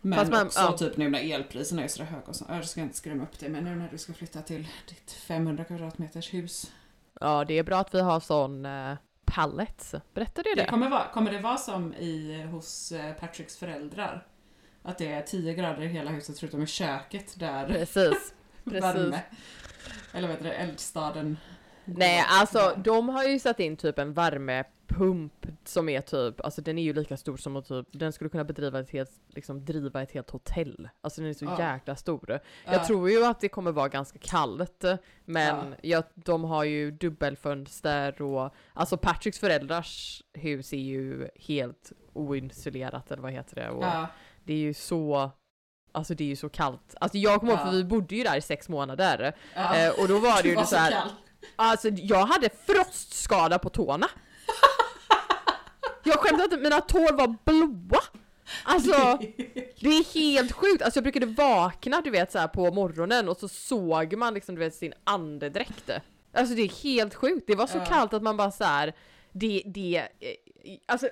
[0.00, 0.78] Men man- också ja.
[0.78, 3.48] typ nu när elpriserna är så höga och så, jag ska inte skrämma upp det
[3.48, 6.72] men nu när du ska flytta till ditt 500 kvadratmeters hus.
[7.20, 9.94] Ja, det är bra att vi har sån uh, pallets.
[10.14, 10.68] Berättade jag Det det?
[10.68, 14.26] kommer, vara, kommer det vara som i, hos eh, Patricks föräldrar?
[14.82, 18.34] Att det är 10 grader i hela huset förutom i köket där Precis.
[18.64, 18.82] Precis.
[18.82, 19.20] värme,
[20.12, 21.36] eller vad heter det, eldstaden
[21.84, 26.78] Nej, alltså de har ju satt in typ en värmepump som är typ, alltså den
[26.78, 30.02] är ju lika stor som att typ, den skulle kunna bedriva ett helt, liksom driva
[30.02, 30.88] ett helt hotell.
[31.00, 31.72] Alltså den är så Ja.
[31.74, 32.24] jäkla stor.
[32.28, 32.38] Ja.
[32.72, 34.84] Jag tror ju att det kommer vara ganska kallt,
[35.24, 36.02] men Ja.
[36.14, 43.32] de har ju dubbelfönster och, alltså Patricks föräldrars hus är ju helt oisolerat eller vad
[43.32, 43.70] heter det?
[43.70, 44.06] Och Ja,
[44.44, 45.30] det är ju så
[45.96, 46.94] Alltså det är ju så kallt.
[47.00, 47.64] Alltså jag kommer ihåg Ja.
[47.66, 49.34] för vi bodde ju där i sex månader.
[49.54, 49.76] ja.
[49.78, 51.08] Eh, och då var det ju var så här, kall.
[51.56, 54.06] Alltså jag hade frostskada på tårna.
[56.02, 58.00] Jag skämtar inte, mina tår var blåa.
[58.64, 59.18] Alltså
[59.80, 60.82] det är helt sjukt.
[60.82, 64.54] Alltså jag brukade vakna du vet så här på morgonen och så såg man liksom
[64.54, 65.90] du vet sin andedräkt.
[66.34, 67.46] Alltså det är helt sjukt.
[67.46, 67.84] Det var så Ja.
[67.84, 68.92] kallt att man bara så här.
[69.32, 71.08] Det, det, eh, alltså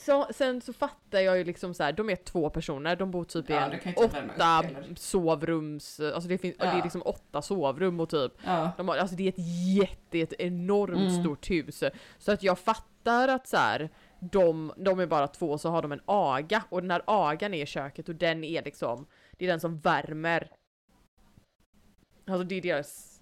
[0.00, 3.24] så, sen så fattar jag ju liksom så här, de är två personer, de bor
[3.24, 4.64] typ i Ja, en upp åtta
[4.96, 6.82] sovrums, alltså det finns, det är Ja.
[6.84, 8.70] liksom åtta sovrum och typ Ja.
[8.76, 11.22] de har, alltså det är ett jätte, ett enormt Mm.
[11.22, 11.84] stort hus.
[12.18, 15.92] Så att jag fattar att så här, de, de är bara två så har de
[15.92, 19.06] en aga och den här agan är i köket och den är liksom,
[19.38, 20.50] det är den som värmer.
[22.26, 23.20] Alltså det är deras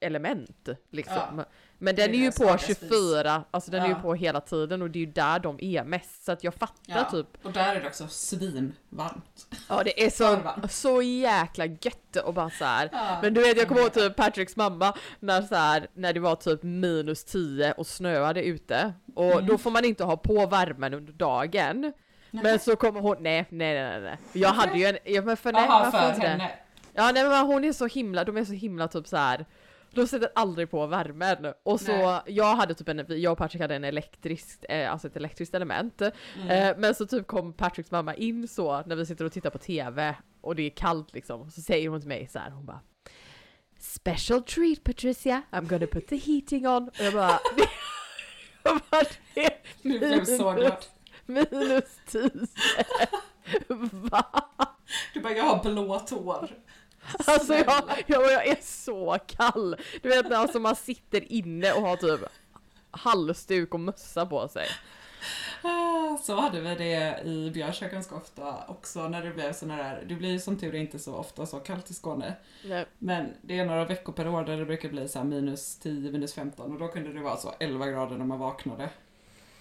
[0.00, 1.38] element liksom.
[1.38, 1.44] Ja.
[1.84, 2.78] Men är den är ju på aga spis.
[2.78, 3.98] 24, alltså den är ju Ja.
[4.02, 6.24] på hela tiden och det är ju där de är mest.
[6.24, 7.04] Så att jag fattar Ja.
[7.10, 9.46] typ Och där är det också svinvarmt.
[9.68, 10.38] Ja det är så,
[10.70, 12.88] så jäkla gött och bara så här.
[12.92, 13.18] Ja.
[13.22, 16.36] Men du vet jag kommer ihåg typ Patricks mamma när så här, när det var
[16.36, 19.46] typ minus 10 och snöade ute och Mm.
[19.46, 21.92] då får man inte ha på värmen under dagen.
[22.30, 24.16] Men så kommer hon, nej nej nej nej.
[24.32, 26.26] Jag hade ju en, ja, men för nej, varför för inte det?
[26.28, 26.50] henne.
[26.94, 29.46] Ja nej men hon är så himla, de är så himla typ så här.
[29.94, 31.54] De sätter aldrig på värmen.
[31.62, 32.20] Och så, Nej.
[32.26, 36.02] jag hade typ en, jag och Patrick hade en elektrisk, eh, alltså ett elektriskt element.
[36.02, 36.48] Mm.
[36.50, 39.58] Eh, men så typ kom Patricks mamma in så när vi sitter och tittar på
[39.58, 41.50] TV och det är kallt liksom.
[41.50, 42.80] Så säger hon till mig så här, hon bara
[43.78, 46.88] Special treat Patricia, I'm gonna put the heating on.
[46.88, 47.38] Och jag bara,
[48.62, 49.02] jag bara
[49.34, 49.50] det
[49.82, 50.84] Du blev så glad.
[51.26, 52.30] minus 10.
[53.92, 54.26] Va?
[55.14, 56.50] Du bara, jag har blå tår.
[57.26, 59.76] Alltså jag, jag, jag är så kall.
[60.02, 62.20] Du vet när alltså man sitter inne och har typ
[62.90, 64.66] halsduk och mössa på sig.
[65.62, 70.04] Ah, Så hade vi det i Björkö ganska ofta också när det blev såna där,
[70.08, 72.34] det blir ju som tur är inte så ofta så kallt i Skåne.
[72.64, 72.86] Nej.
[72.98, 76.12] Men det är några veckor per år där det brukar bli så här minus 10,
[76.12, 78.88] minus 15 och då kunde det vara så 11 grader när man vaknade.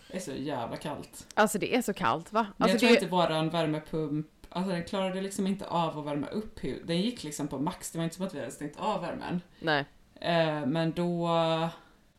[0.07, 1.27] Det är så jävla kallt.
[1.33, 2.47] Alltså det är så kallt va?
[2.57, 6.27] Alltså jag tror det, inte våran värmepump, alltså den klarade liksom inte av att värma
[6.27, 6.87] upp huset.
[6.87, 9.41] Den gick liksom på max, det var inte som att vi hade stängt av värmen.
[9.59, 9.85] nej.
[10.21, 11.29] Eh, men då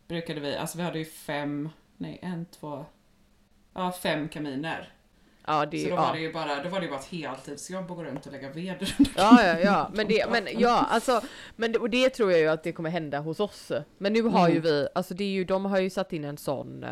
[0.08, 2.84] brukade vi, alltså vi hade ju fem, nej en, två,
[3.74, 4.92] ja fem kaminer.
[5.46, 6.00] Ja det Så då ja.
[6.00, 8.32] var det ju bara, då var det ju bara ett heltidsjobb att gå runt och
[8.32, 11.20] lägga ved Ja, ja, ja, men det, men ja, alltså,
[11.56, 13.72] men det, och det tror jag ju att det kommer hända hos oss.
[13.98, 14.62] Men nu har ju Mm.
[14.62, 16.90] vi, alltså det är ju, de har ju satt in en sån uh,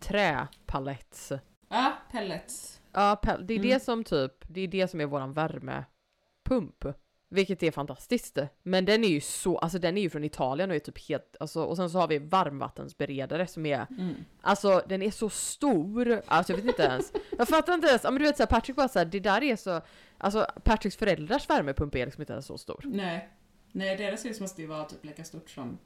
[0.00, 1.32] träpalets.
[1.68, 2.79] Ja, pellets.
[2.92, 3.68] Ja, det är Mm.
[3.70, 6.84] det som typ, det är det som är våran värmepump.
[7.32, 8.38] Vilket är fantastiskt.
[8.62, 11.36] Men den är ju så, alltså den är ju från Italien och är typ helt,
[11.40, 14.14] alltså och sen så har vi varmvattensberedare som är, Mm.
[14.40, 17.12] alltså den är så stor, alltså jag vet inte ens.
[17.38, 19.80] Jag fattar inte ens, men du vet såhär Patrick bara såhär, det där är så,
[20.18, 22.80] alltså Patricks föräldrars värmepump är liksom inte ens så stor.
[22.84, 23.28] Nej.
[23.72, 25.78] Nej, deras hus måste ju vara typ lika stort som...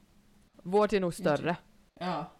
[0.62, 1.56] Vårt är nog större.
[2.00, 2.30] Ja.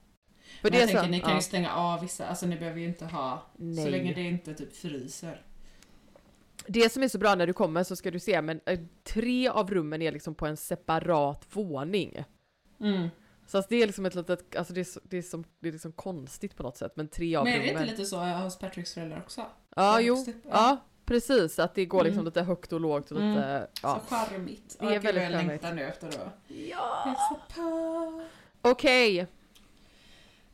[0.61, 1.37] För Men jag så, tänker, ni kan ja.
[1.37, 3.43] ju stänga av vissa, alltså ni behöver ju inte ha...
[3.57, 3.85] Nej.
[3.85, 5.43] Så länge det inte typ fryser.
[6.67, 9.49] Det som är så bra när du kommer så ska du se, men eh, tre
[9.49, 12.25] av rummen är liksom på en separat våning.
[12.81, 13.09] Mm.
[13.47, 15.73] Så att det är liksom ett litet, alltså det är, det är, som, det är
[15.73, 18.59] liksom konstigt på något sätt, men tre av Men är det inte lite så hos
[18.59, 19.45] Patricks föräldrar också?
[19.77, 20.27] Ja, jo, upp?
[20.29, 20.51] Ja.
[20.53, 22.25] ja precis, att det går liksom Mm.
[22.25, 23.67] lite högt och lågt och lite, Mm.
[23.83, 24.01] ja.
[24.09, 24.77] Så charmigt.
[24.81, 25.49] Det är gud, väldigt Jag charmigt.
[25.49, 26.15] längtar nu efter att
[26.71, 27.17] Ja!
[27.55, 28.23] på.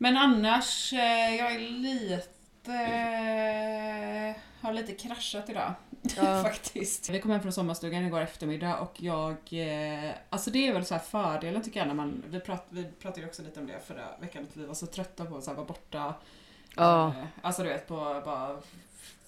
[0.03, 2.73] Men annars, eh, jag är lite...
[4.61, 5.75] Har lite kraschat idag.
[6.17, 6.43] Ja.
[6.45, 7.11] Faktiskt.
[7.11, 9.37] Vi kom hem från sommarstugan igår eftermiddag och jag...
[9.51, 12.23] eh, Alltså det är väl så här fördelen tycker jag när man...
[12.29, 14.87] Vi, prat, vi pratade ju också lite om det förra veckan, att vi var så
[14.87, 16.15] trötta på att så här vara borta.
[16.77, 17.09] Ja.
[17.09, 18.59] Eh, Alltså du vet på bara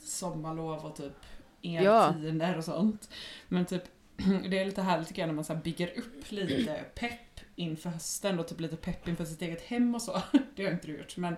[0.05, 1.13] sommarlov och typ
[1.61, 2.09] Ja.
[2.09, 3.09] eltider och sånt.
[3.49, 3.83] Men typ
[4.51, 7.32] det är lite härligt tycker jag när man så bygger upp lite pepp
[7.63, 10.23] inför hösten och typ lite pepp inför sitt eget hem och så.
[10.57, 11.37] Det har inte du gjort men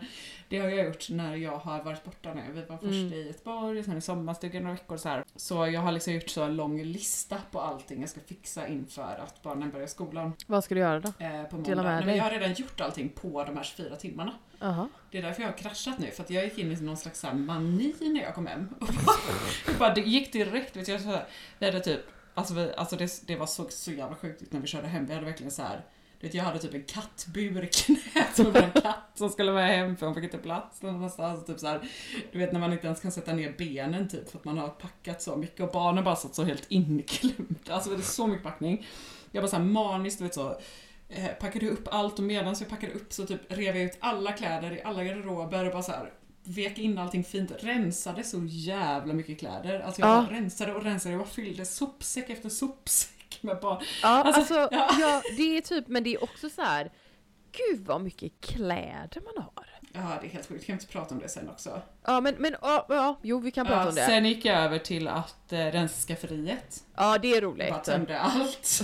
[0.48, 2.42] det har jag gjort när jag har varit borta nu.
[2.52, 3.12] Vi var först Mm.
[3.12, 5.24] i Göteborg, sen i sommarstugan några veckor så här.
[5.36, 9.20] Så jag har liksom gjort så en lång lista på allting jag ska fixa inför
[9.24, 11.08] att barnen börjar skolan vad ska du göra då?
[11.18, 11.82] eh, på måndag.
[11.82, 14.32] Nej, men jag har redan gjort allting på de här 24 timmarna.
[14.60, 14.88] Jaha.
[15.10, 17.20] Det är därför jag har kraschat nu, för att jag gick in i någon slags
[17.20, 18.68] så mani när jag kom hem.
[18.80, 19.16] Och bara,
[19.66, 21.26] jag bara, det gick direkt, vet jag, så här,
[21.58, 22.00] vi hade typ,
[22.34, 25.14] alltså, vi, alltså det, det var så, så jävla sjukt när vi körde hem, vi
[25.14, 25.84] hade verkligen så här.
[26.24, 29.96] Vet, jag hade typ en kattbur i knät med en katt som skulle vara hem
[29.96, 31.46] för hon fick inte plats någonstans.
[31.46, 31.80] Typ så här,
[32.32, 34.68] du vet när man inte ens kan sätta ner benen typ för att man har
[34.68, 37.54] packat så mycket och barnen bara satt så helt inklämda.
[37.74, 38.86] Alltså det är så mycket packning.
[39.32, 40.60] Jag bara så här maniskt, du vet så
[41.08, 44.32] eh, packade upp allt och medan jag packade upp så typ rev jag ut alla
[44.32, 46.12] kläder i alla garderober och bara så här
[46.44, 49.80] vek in allting fint, rensade så jävla mycket kläder.
[49.80, 50.26] Alltså jag Ja.
[50.30, 53.82] rensade och rensade och fyllde sopsäck efter sopsäck med barn.
[54.02, 54.88] Ja, Alltså, alltså, ja.
[55.00, 55.22] ja.
[55.36, 56.92] det är typ, men det är också så här.
[57.52, 59.73] Gud vad mycket kläder man har.
[59.96, 60.66] Ja, det är helt sjukt.
[60.66, 61.80] Kan vi inte prata om det sen också?
[62.06, 64.06] Ja men, men ja, ja, jo vi kan prata Ja, om det.
[64.06, 66.82] sen gick jag över till att eh, rensa skafferiet.
[66.96, 67.84] Ja det är Bara roligt.
[67.84, 68.82] tömde allt.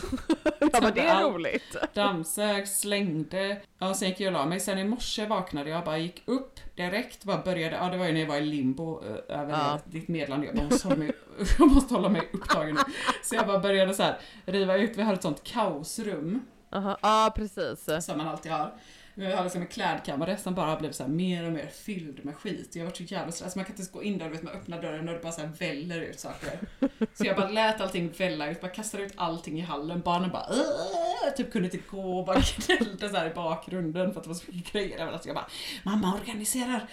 [0.73, 1.35] Ja men det är allt.
[1.35, 1.77] roligt.
[1.95, 3.61] Dammsög, slängde.
[3.79, 4.61] Ja, sen gick jag och la mig.
[4.61, 7.77] Sen i morse vaknade jag, bara gick upp direkt, bara började.
[7.77, 9.79] Ja, det var ju när jag var i limbo eh, över Ja.
[9.85, 10.47] ditt meddelande.
[10.47, 11.13] Jag bara, måste hålla mig,
[11.59, 12.81] jag måste hålla mig upptagen nu.
[13.23, 14.97] Så jag bara började så här riva ut.
[14.99, 16.43] Vi har ett sånt kaosrum
[16.73, 16.99] Aha.
[17.03, 18.05] Ja precis.
[18.05, 18.73] som man alltid har.
[19.21, 22.71] Vi har liksom en klädkammare som bara blivit så mer och mer fylld med skit.
[22.73, 23.57] Jag har varit så jävla stressad.
[23.57, 25.47] Man kan inte ens gå in där, vet man öppnar dörren och det bara så
[25.59, 26.61] väller ut saker.
[27.15, 30.01] Så jag bara lät allting välla ut, bara kastade ut allting i hallen.
[30.01, 34.25] Barnen bara "Åh!" typ kunde inte gå och bara gnällde så i bakgrunden för att
[34.25, 35.27] det var så mycket grejer överallt.
[35.27, 35.49] Jag bara
[35.83, 36.89] mamma organiserar.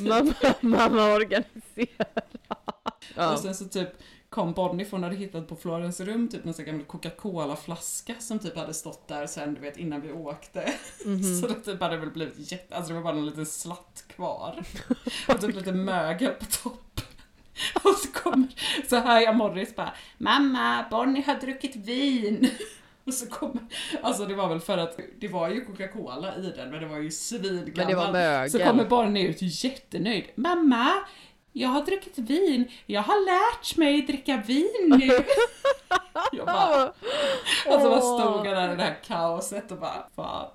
[0.08, 2.06] mamma, mamma organiserar.
[3.14, 3.32] Ja.
[3.32, 3.88] Och sen så typ
[4.34, 8.14] kom Bonnie för hon hade hittat på Florens rum typ en sån här gammal Coca-Cola-flaska
[8.18, 10.72] som typ hade stått där sen du vet innan vi åkte.
[11.04, 11.22] Mhm.
[11.40, 14.64] Så det typ hade väl blivit jätte, alltså det var bara en liten slatt kvar.
[15.28, 17.00] Och typ lite mögel på topp.
[17.82, 18.48] Och så kommer,
[18.88, 22.50] så hör jag Morris bara Mamma, Bonnie har druckit vin.
[23.04, 23.62] Och så kommer,
[24.02, 26.98] alltså det var väl för att det var ju Coca-Cola i den men det var
[26.98, 27.72] ju svingammal.
[27.76, 28.50] Men det var mögel.
[28.50, 30.24] Så kommer Bonnie ut jättenöjd.
[30.34, 30.92] Mamma,
[31.56, 32.70] jag har druckit vin.
[32.86, 35.06] Jag har lärt mig dricka vin nu.
[36.32, 36.88] jag bara,
[37.66, 40.50] och så bara stod jag där i det här kaoset och bara, fan.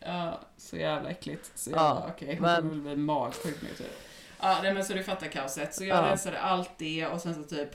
[0.00, 1.50] Ja, så jävla äckligt.
[1.58, 4.00] Så jag Ja, bara, okej, hon men- kommer bli magsjuk nu typ.
[4.40, 5.74] Ja, nej, men så du fattar kaoset.
[5.74, 6.10] Så jag Ja.
[6.10, 7.70] rensade allt det och sen så typ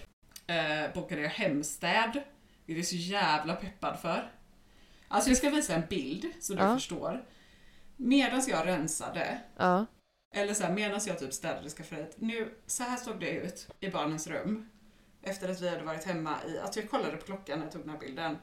[0.47, 2.21] eh, bokade jag hemstäd.
[2.65, 4.31] Det är så jävla peppad för.
[5.07, 6.73] Alltså jag ska visa en bild så du Ja.
[6.75, 7.25] förstår.
[7.97, 9.85] Medan jag rensade, Ja.
[10.35, 12.15] Eller så här, medan jag typ städade skafferiet.
[12.19, 14.69] Nu, så här såg det ut i barnens rum.
[15.21, 17.81] Efter att vi hade varit hemma i, alltså jag kollade på klockan när jag tog
[17.81, 18.37] den här bilden.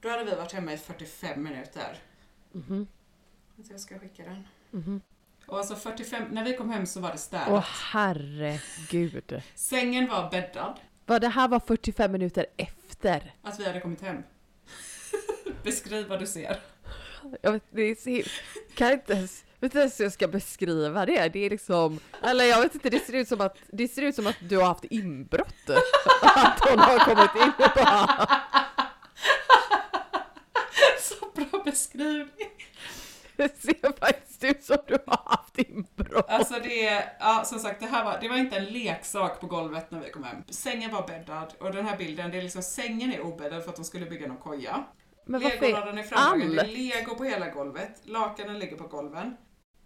[0.00, 1.98] Då hade vi varit hemma i 45 minuter.
[2.52, 2.86] Mhm.
[3.64, 4.48] Så jag ska skicka den.
[4.70, 5.00] Mhm.
[5.46, 7.48] Och alltså 45, när vi kom hem så var det städat.
[7.48, 9.42] Åh herregud.
[9.54, 10.80] Sängen var bäddad.
[11.06, 13.34] Vad det här var 45 minuter efter.
[13.42, 14.22] Att vi hade kommit hem.
[15.64, 16.60] Beskriv vad du ser.
[17.42, 18.30] Jag vet, det är så,
[18.74, 21.28] kan inte ens, vet inte ens hur jag ska beskriva det.
[21.28, 24.14] Det är liksom, eller jag vet inte, det ser ut som att, det ser ut
[24.14, 25.70] som att du har haft inbrott.
[26.22, 28.26] Att hon har kommit in och bara,
[31.00, 32.48] Så bra beskrivning.
[33.36, 36.26] det ser faktiskt ut som du har haft inbrott.
[36.28, 39.90] Alltså det ja som sagt det här var, det var inte en leksak på golvet
[39.90, 40.42] när vi kom hem.
[40.48, 43.76] Sängen var bäddad och den här bilden, det är liksom sängen är obäddad för att
[43.76, 44.84] de skulle bygga någon koja.
[45.26, 49.36] Men varför Legolådan är framdragen, det är lego på hela golvet, lakanen ligger på golven.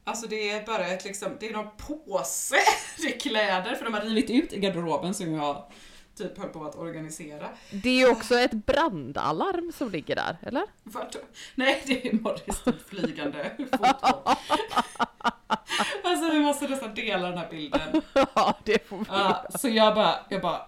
[0.08, 2.56] Alltså det är bara ett liksom, det är någon påse,
[2.98, 5.64] det är kläder för de har rivit ut i garderoben som jag
[6.18, 7.48] typ höll på att organisera.
[7.70, 10.64] Det är ju också ett brandalarm som ligger där, eller?
[10.82, 11.16] Vart?
[11.54, 14.36] Nej, det är Morris typ flygande foto.
[16.04, 18.02] Alltså vi måste nästan dela den här bilden.
[18.34, 20.60] Ja, det får vi Ja, så jag bara, jag bara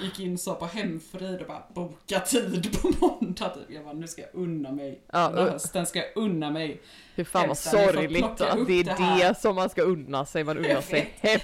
[0.00, 3.62] gick in så på hemfrid och bara boka tid på måndag typ.
[3.70, 5.00] Jag bara, nu ska jag unna mig.
[5.12, 6.80] Ja, Den här hösten ska jag unna mig.
[7.14, 8.44] Hur fan vad Hemskt, sorgligt att det
[8.80, 11.40] är det det, som man ska unna sig, man unnar sig hem.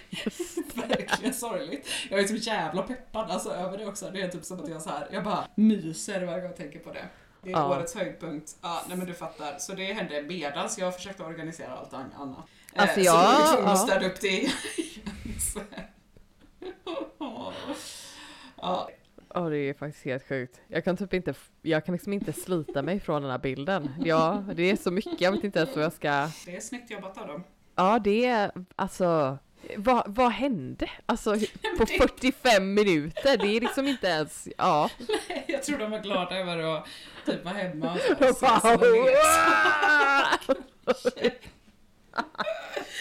[0.88, 1.88] Verkligen sorgligt.
[2.10, 4.10] Jag är så jävla peppad alltså, över det också.
[4.12, 6.78] Det är typ som att jag så här, jag bara myser varje gång jag tänker
[6.78, 7.04] på det.
[7.42, 7.76] Det är Ja.
[7.76, 8.56] årets höjdpunkt.
[8.62, 9.58] Ja, nej men du fattar.
[9.58, 12.46] Så det hände medans jag försökte organisera allt an- annat.
[12.76, 14.50] Alltså, Eh, jag- Så då var jag tvungen att städa upp det igen
[18.60, 18.90] Ja,
[19.34, 20.60] Ja det är faktiskt helt sjukt.
[20.68, 23.90] Jag kan typ inte, jag kan liksom inte slita mig från den här bilden.
[24.04, 26.28] Ja, det är så mycket, jag vet inte ens vad jag ska...
[26.46, 27.44] det är snyggt jobbat av dem.
[27.74, 29.38] Ja det är, alltså,
[29.76, 30.90] vad, vad hände?
[31.06, 31.34] Alltså
[31.78, 34.90] på 45 minuter, det är liksom inte ens, ja.
[35.46, 36.86] Jag tror de var glada över att
[37.26, 38.14] typ vara hemma och så.
[38.14, 38.46] De så-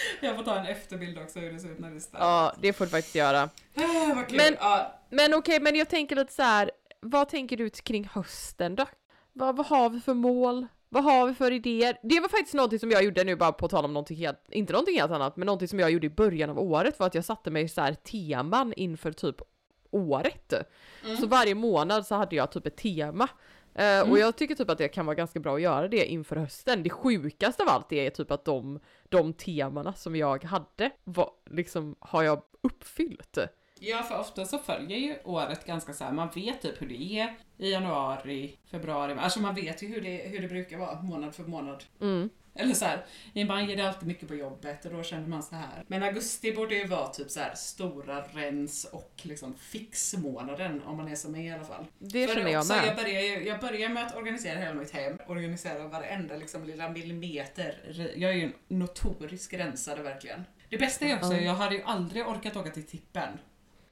[0.21, 2.21] Jag får ta en efterbild också hur det ser ut när det är städat.
[2.27, 3.49] Ja, det får du faktiskt göra.
[4.31, 6.71] Men- ja, Men okej, men jag tänker lite så här.
[7.01, 8.85] vad tänker du kring hösten då?
[9.33, 10.67] Vad, vad har vi för mål?
[10.89, 11.97] Vad har vi för idéer?
[12.03, 14.73] Det var faktiskt någonting som jag gjorde nu bara på tal om någonting helt, inte
[14.73, 17.25] någonting helt annat, men någonting som jag gjorde i början av året var att jag
[17.25, 19.35] satte mig så här teman inför typ
[19.91, 20.53] året.
[21.19, 23.27] Så varje månad så hade jag typ ett tema.
[23.79, 26.35] Eh, Och jag tycker typ att det kan vara ganska bra att göra det inför
[26.35, 26.83] hösten.
[26.83, 31.95] Det sjukaste av allt är typ att de, de temana som jag hade var, liksom,
[31.99, 33.37] har jag uppfyllt.
[33.81, 36.11] Ja, för ofta så följer ju året ganska så här.
[36.11, 40.17] man vet typ hur det är i januari, februari, alltså man vet ju hur det,
[40.29, 41.83] hur det brukar vara månad för månad.
[42.01, 42.29] Mm.
[42.59, 45.83] Eller så här, är det alltid mycket på jobbet och då känner man så här.
[45.87, 51.07] Men augusti borde ju vara typ så här stora rens och liksom fixmånaden om man
[51.07, 51.85] är som mig i alla fall.
[51.97, 52.87] Det För känner jag också, med.
[52.87, 57.95] Jag börjar, jag börjar med att organisera hela mitt hem, organisera varenda liksom lilla millimeter.
[58.15, 60.43] Jag är ju en notorisk rensare verkligen.
[60.69, 61.39] Det bästa är också, Ja.
[61.39, 63.39] jag hade ju aldrig orkat åka till tippen.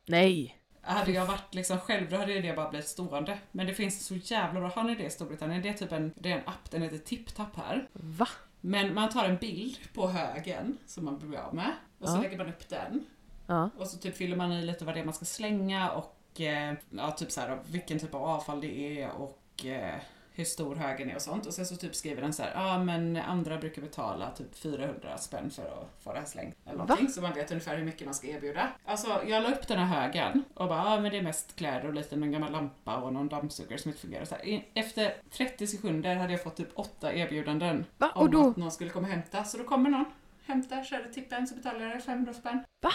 [0.06, 0.58] Nej.
[0.82, 3.38] Hade jag varit liksom själv då hade det bara blivit stående.
[3.52, 5.62] Men det finns så jävla bra, har ni det i Storbritannien?
[5.62, 7.88] Det är typ en, det är en app, den heter TipTap här.
[7.94, 8.28] Va?
[8.62, 12.22] Men man tar en bild på högen som man blir av med och så Ja.
[12.22, 13.06] lägger man upp den.
[13.48, 13.70] Ja.
[13.78, 16.74] Och så typ fyller man i lite vad det är man ska slänga och eh,
[16.90, 19.96] ja, typ så här, vilken typ av avfall det är och eh,
[20.38, 21.46] hur stor högen är och sånt.
[21.46, 25.18] Och sen så typ skriver den så här, ja men andra brukar betala typ 400
[25.18, 26.56] spänn för att få det här slängt.
[26.66, 28.70] Eller någonting, så man vet ungefär hur mycket man ska erbjuda.
[28.86, 31.88] Alltså jag la upp den här högen och bara, ja men det är mest kläder
[31.88, 34.26] och lite en gammal lampa och någon dammsugare som inte fungerar.
[34.26, 34.66] Så här.
[34.74, 38.12] Efter 30 sekunder hade jag fått typ åtta erbjudanden Va?
[38.16, 38.50] om Och då?
[38.50, 39.44] att någon skulle komma och hämta.
[39.44, 40.06] Så då kommer någon,
[40.46, 42.64] hämtar, kör det tippen så betalar jag 500 spänn.
[42.82, 42.92] Va?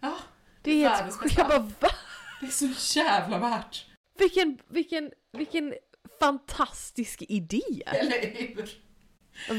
[0.00, 0.14] Ja,
[0.62, 1.38] Det är helt sjukt.
[1.38, 1.88] Jag bara va?
[2.40, 3.86] det är så jävla värt.
[4.18, 5.74] Vilken, vilken, vilken
[6.20, 7.62] fantastisk idé!
[7.86, 8.70] Eller hur?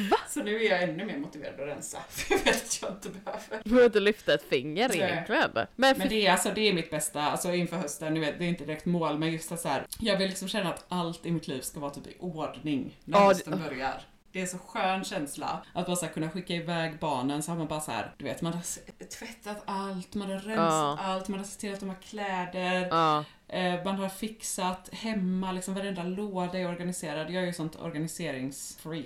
[0.10, 0.18] Va?
[0.30, 1.98] Så nu är jag ännu mer motiverad att rensa.
[2.10, 3.62] För jag vet att jag inte behöver.
[3.64, 5.00] Du behöver inte lyfta ett finger Nej.
[5.00, 5.52] egentligen.
[5.54, 8.40] Men, Men för, det är alltså, det är mitt bästa, alltså inför hösten, nu vet,
[8.40, 11.26] det är inte direkt mål, men just så här, jag vill liksom känna att allt
[11.26, 14.02] i mitt liv ska vara typ i ordning när Ja, det- hösten börjar.
[14.32, 17.68] Det är så skön känsla att bara så kunna skicka iväg barnen så har man
[17.68, 18.62] bara så här, du vet, man har
[19.20, 20.98] tvättat allt, man har rensat Ja.
[21.02, 23.26] allt, man har sett till att de har kläder, ja.
[23.50, 27.32] Eh, man har fixat hemma, liksom varenda låda är organiserad.
[27.32, 29.06] Jag är ju sånt organiseringsfreak.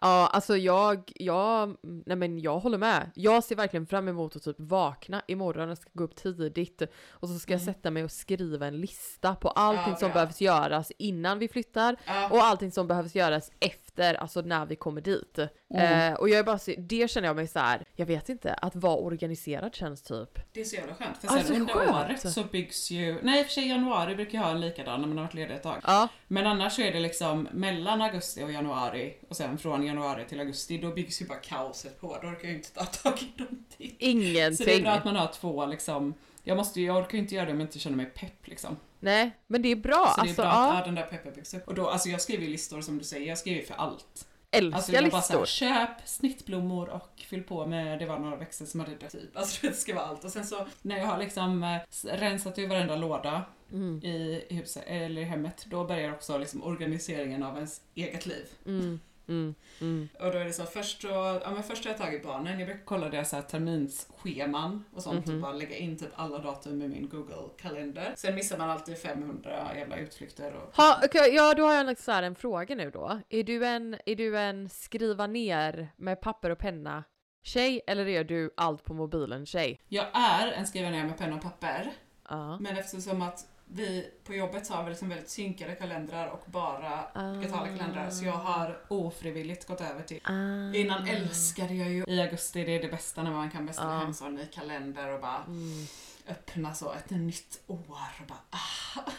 [0.00, 3.10] ja, alltså jag, jag, nej men jag håller med.
[3.14, 7.28] Jag ser verkligen fram emot att typ vakna imorgon, jag ska gå upp tidigt och
[7.28, 10.92] så ska jag sätta mig och skriva en lista på allting Ja, som behövs göras
[10.98, 12.28] innan vi flyttar Ja.
[12.30, 15.38] och allting som behövs göras efter, alltså när vi kommer dit.
[15.38, 17.84] Eh, och jag är bara, så- det känner jag mig så här.
[17.96, 20.38] jag vet inte, att vara organiserad känns typ.
[20.52, 21.18] Det är så jävla skönt.
[21.18, 21.90] För Alltså, sen under skönt.
[21.90, 25.00] året så byggs ju, nej i och för sig januari brukar jag ha en likadan
[25.00, 25.80] när man har varit ledig ett tag.
[25.86, 30.24] Ja, Men annars så är det liksom mellan augusti och januari och sen från januari
[30.28, 32.18] till augusti då byggs ju bara kaoset på.
[32.22, 33.96] Då orkar jag inte ta tag i någonting.
[33.98, 34.56] ingenting.
[34.56, 36.14] Så det är bra att man har två liksom,
[36.44, 38.76] jag måste jag orkar ju inte göra det om jag inte känner mig pepp liksom.
[39.04, 39.94] Nej, men det är bra.
[39.94, 41.68] Så alltså, det är bra att ja, den där upp.
[41.68, 44.26] Och då, alltså jag skriver ju listor som du säger, jag skriver ju för allt.
[44.50, 45.44] älskar Alltså jag bara listor.
[45.44, 49.30] såhär, köp snittblommor och fyll på med, det var några växter som hade dött typ.
[49.36, 50.24] Alltså det ska vara allt.
[50.24, 51.80] Och sen så när jag har liksom eh,
[52.16, 53.42] rensat ur varenda låda
[53.72, 54.00] Mm.
[54.04, 58.46] i huset, eller i hemmet, då börjar också liksom organiseringen av ens eget liv.
[58.66, 59.00] Mm.
[59.28, 60.08] Mm, mm.
[60.20, 61.08] Och då är det så, först så,
[61.44, 65.02] ja men först har jag tagit barnen, jag brukar kolla deras så här terminsscheman och
[65.02, 65.34] sånt Mhm.
[65.36, 68.12] och bara lägga in typ alla datum i min Google-kalender.
[68.16, 70.76] Sen missar man alltid 500 jävla utflykter och...
[70.76, 73.20] Ha, okej, ja, då har jag liksom så en fråga nu då.
[73.28, 77.04] Är du en, är du en skriva ner med papper och penna
[77.42, 79.80] tjej eller är du allt på mobilen tjej?
[79.88, 81.92] Jag är en skriva ner med penna och papper,
[82.28, 82.58] Ja.
[82.60, 87.04] men eftersom att vi på jobbet har vi liksom väldigt synkade kalendrar och bara
[87.40, 90.74] digitala kalendrar så jag har ofrivilligt gått över till Ah.
[90.74, 93.98] Innan älskade jag ju i augusti, det är det bästa när man kan beställa Ja.
[93.98, 95.86] hem så en ny kalender och bara Mm.
[96.28, 97.78] öppna så ett nytt år
[98.20, 99.10] och bara ah.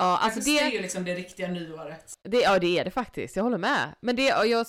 [0.00, 2.14] Ja, alltså Augusti är det, ju liksom det riktiga nyåret.
[2.22, 3.36] det, ja, det är det faktiskt.
[3.36, 3.94] Jag håller med.
[4.00, 4.66] Men det, och jag,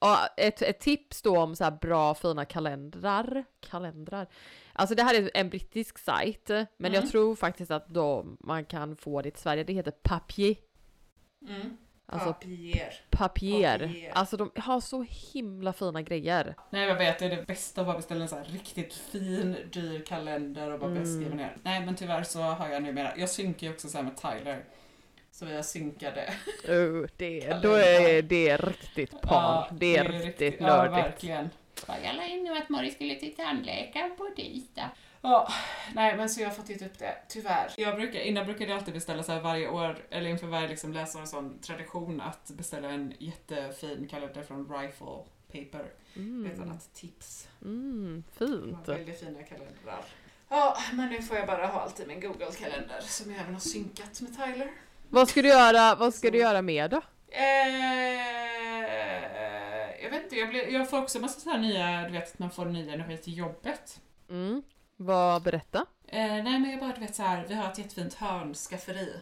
[0.00, 3.44] ja, ett, ett tips då om så bra fina kalendrar.
[3.70, 4.26] Kalendrar.
[4.80, 6.92] Alltså det här är en brittisk sajt, men Mm.
[6.94, 9.64] jag tror faktiskt att då man kan få det till Sverige.
[9.64, 10.56] Det heter Papier.
[11.48, 11.76] Mm.
[12.06, 12.94] Alltså Papier.
[13.10, 13.78] Papier.
[13.78, 14.10] Papier.
[14.14, 16.54] Alltså de har så himla fina grejer.
[16.70, 19.56] Nej jag vet, det är det bästa att bara beställa en så här riktigt fin,
[19.72, 21.06] dyr kalender och bara Mm.
[21.06, 21.56] skriva ner.
[21.62, 24.64] Nej men tyvärr så har jag numera, jag synkar ju också så här med Tyler.
[25.32, 26.32] Så vi har synkade.
[26.68, 29.32] Uh, det, då är det riktigt pan.
[29.32, 31.06] Ja, det är riktigt Ja nördigt.
[31.06, 31.50] verkligen.
[31.86, 34.90] Bara, Jag la in nu att Morris skulle till tandläkaren på tisdag.
[35.22, 35.48] Ja,
[35.94, 37.72] nej men så jag har fått gett upp det, tyvärr.
[37.76, 40.92] Jag brukar, innan brukade jag alltid beställa så här varje år, eller inför varje liksom
[40.92, 45.84] läsår en sån tradition att beställa en jättefin kalender från Rifle Paper.
[46.10, 46.62] Ett mm.
[46.62, 47.48] annat tips.
[47.62, 48.88] Mm, fint.
[48.88, 50.04] väldigt fina kalendrar.
[50.48, 53.60] Ja, men nu får jag bara ha allt i min Google-kalender som jag även har
[53.60, 54.70] synkat med Tyler.
[55.08, 57.02] Vad ska du göra, vad ska du göra med då?
[57.28, 57.40] Eh,
[60.02, 62.38] jag vet inte, jag, blir, jag får också massa så här nya, du vet att
[62.38, 64.00] man får ny energi till jobbet.
[64.28, 64.62] Mm.
[64.96, 65.86] Vad, berätta.
[66.06, 69.20] Eh, nej men jag bara, du vet så här, vi har ett jättefint hörnskafferi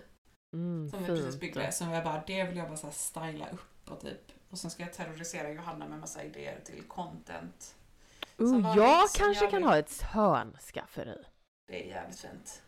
[0.52, 1.72] Mm, som vi precis byggde.
[1.72, 4.32] Som jag bara, det vill jag bara så här styla upp och typ.
[4.50, 7.74] Och sen ska jag terrorisera Johanna med massa idéer till content.
[8.40, 11.18] Uh, jag kanske jag kan ha ett hörnskafferi.
[11.66, 12.62] Det är jävligt fint.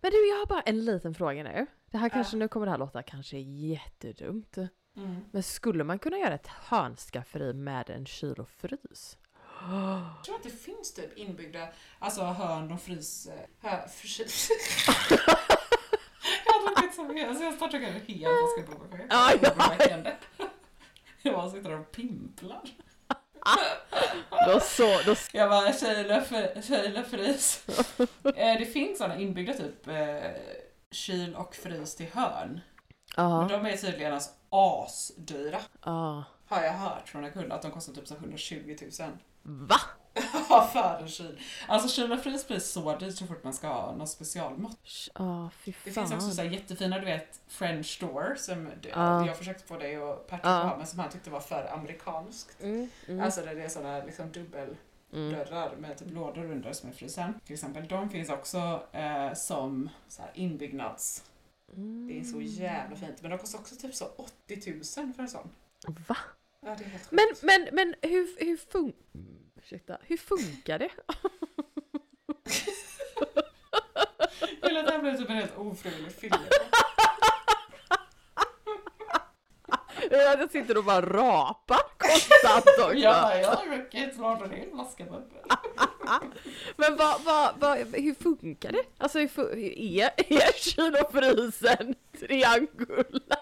[0.00, 1.66] Men du, jag har bara en liten fråga nu.
[1.90, 2.38] Det här kanske, Ja.
[2.38, 4.56] nu kommer det här låta kanske jättedumt.
[4.96, 5.24] Mm.
[5.32, 9.18] Men skulle man kunna göra ett hörnskafferi med en kyl och frys?
[9.70, 11.68] Jag tror att det finns typ inbyggda,
[11.98, 13.26] alltså hörn och frys...
[13.26, 14.48] eh, Hör, frys.
[16.46, 18.20] jag druckit så mycket, alltså jag startar en hel.
[19.10, 20.12] Ja, ja.
[21.22, 22.62] Jag bara sitter och pimplar.
[24.46, 27.64] Då så, då Jag bara, kyl och frys.
[28.24, 30.30] Eh, det finns sådana inbyggda typ eh,
[30.90, 32.60] kyl och frys till hörn.
[33.16, 35.60] Men Ja, de är tydligen alltså asdyra.
[35.84, 36.24] ja.
[36.48, 39.10] Har jag hört från en kund att de kostar typ så 120 000.
[39.42, 39.76] Va?
[40.48, 41.40] Ja, för en kyl.
[41.68, 44.78] Alltså kyl och frys blir så dyrt så fort man ska ha något specialmått.
[45.14, 46.08] Ja, fy Det fan.
[46.08, 49.26] finns också så här jättefina, du vet, French door som du, Ja.
[49.26, 52.62] jag försökte få dig och Patrick att ha men som han tyckte var för amerikanskt.
[52.62, 55.80] Mm, mm, Alltså där det är sådana liksom dubbeldörrar mm.
[55.80, 57.40] med typ lådor under som är frysen.
[57.44, 57.88] Till exempel.
[57.88, 61.24] De finns också eh, som så här inbyggnads.
[62.08, 63.22] Det är så jävla fint.
[63.22, 65.50] Men de kostar också typ så 80 000 för en sån.
[66.08, 66.16] Va?
[66.60, 67.12] Ja, det är helt sjukt.
[67.12, 68.92] Men, men, men hur, hur, fun-
[69.62, 70.90] Ursäkta, hur funkar det?
[74.62, 76.38] Hela det här blev typ en helt ofrivillig fylla.
[80.10, 83.02] Jag sitter och bara rapar konstant också.
[83.02, 84.68] Bara, jag har druckit snart en hel
[84.98, 85.44] bubbel.
[86.76, 88.82] Men vad, vad, vad, hur funkar det?
[88.98, 93.04] Alltså hur, fu- hur är, är kyl och frysen triangulär?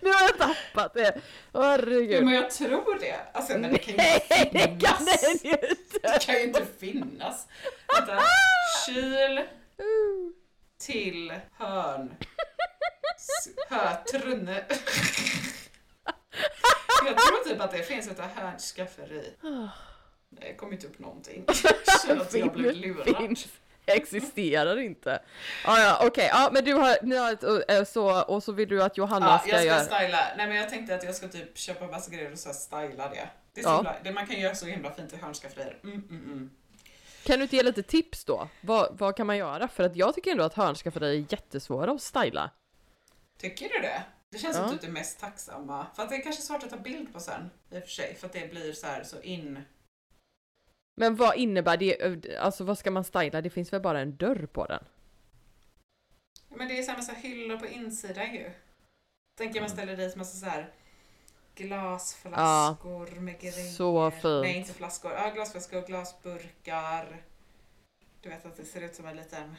[0.00, 1.20] Nu har jag tappat det.
[1.52, 2.24] Ja, Herregud.
[2.24, 3.16] men jag tror det.
[3.32, 5.20] Alltså, men det kan ju Nej, inte det kan finnas.
[5.20, 5.98] den ju inte.
[6.02, 7.46] Det kan ju inte finnas.
[7.96, 8.18] Vänta.
[8.86, 9.40] Kyl
[10.80, 12.14] till hörn.
[13.16, 14.64] S- Hör, trunne.
[17.06, 19.34] Jag tror typ att det finns ett hörnskafferi.
[19.42, 19.68] Nej,
[20.30, 21.44] Det kom inte upp någonting.
[21.46, 21.56] Jag
[22.06, 23.16] känner att jag blev lurad.
[23.16, 23.46] Finns,
[23.86, 25.22] existerar inte.
[25.64, 28.68] Ah, ja, okej, ja, men du har, ni har ett, eh, så, och så vill
[28.68, 29.80] du att Johanna Ja, ska, jag ska göra...
[30.04, 30.18] styla.
[30.36, 33.28] Nej men jag tänkte att jag ska typ köpa massa grejer och så styla det.
[33.54, 33.76] Det, är så Ja.
[33.76, 35.78] himla, det man kan göra så himla fint i hörnskafferier.
[35.84, 36.50] Mm, mm, mm.
[37.24, 38.48] Kan du inte ge lite tips då?
[38.60, 39.68] Vad, vad kan man göra?
[39.68, 42.50] För att jag tycker ändå att hörnskafferier är jättesvåra att styla.
[43.38, 44.02] Tycker du det?
[44.34, 44.62] Det känns Ja.
[44.68, 45.86] som typ det mest tacksamma.
[45.96, 47.50] För att det är kanske svårt att ta bild på sen.
[47.70, 48.14] I och för sig.
[48.14, 49.62] För att det blir så här så in...
[50.96, 52.36] Men vad innebär det?
[52.38, 53.40] Alltså vad ska man styla?
[53.40, 54.84] Det finns väl bara en dörr på den?
[56.48, 58.50] Men det är samma så här hyllor på insidan ju.
[59.38, 60.72] Tänker man ställer dit massa så här
[61.54, 63.70] glasflaskor med grejer.
[63.72, 64.24] så fint.
[64.24, 65.12] Nej, inte flaskor.
[65.12, 67.22] Ja, glasflaskor, glasburkar.
[68.20, 69.54] Du vet att det ser ut som en liten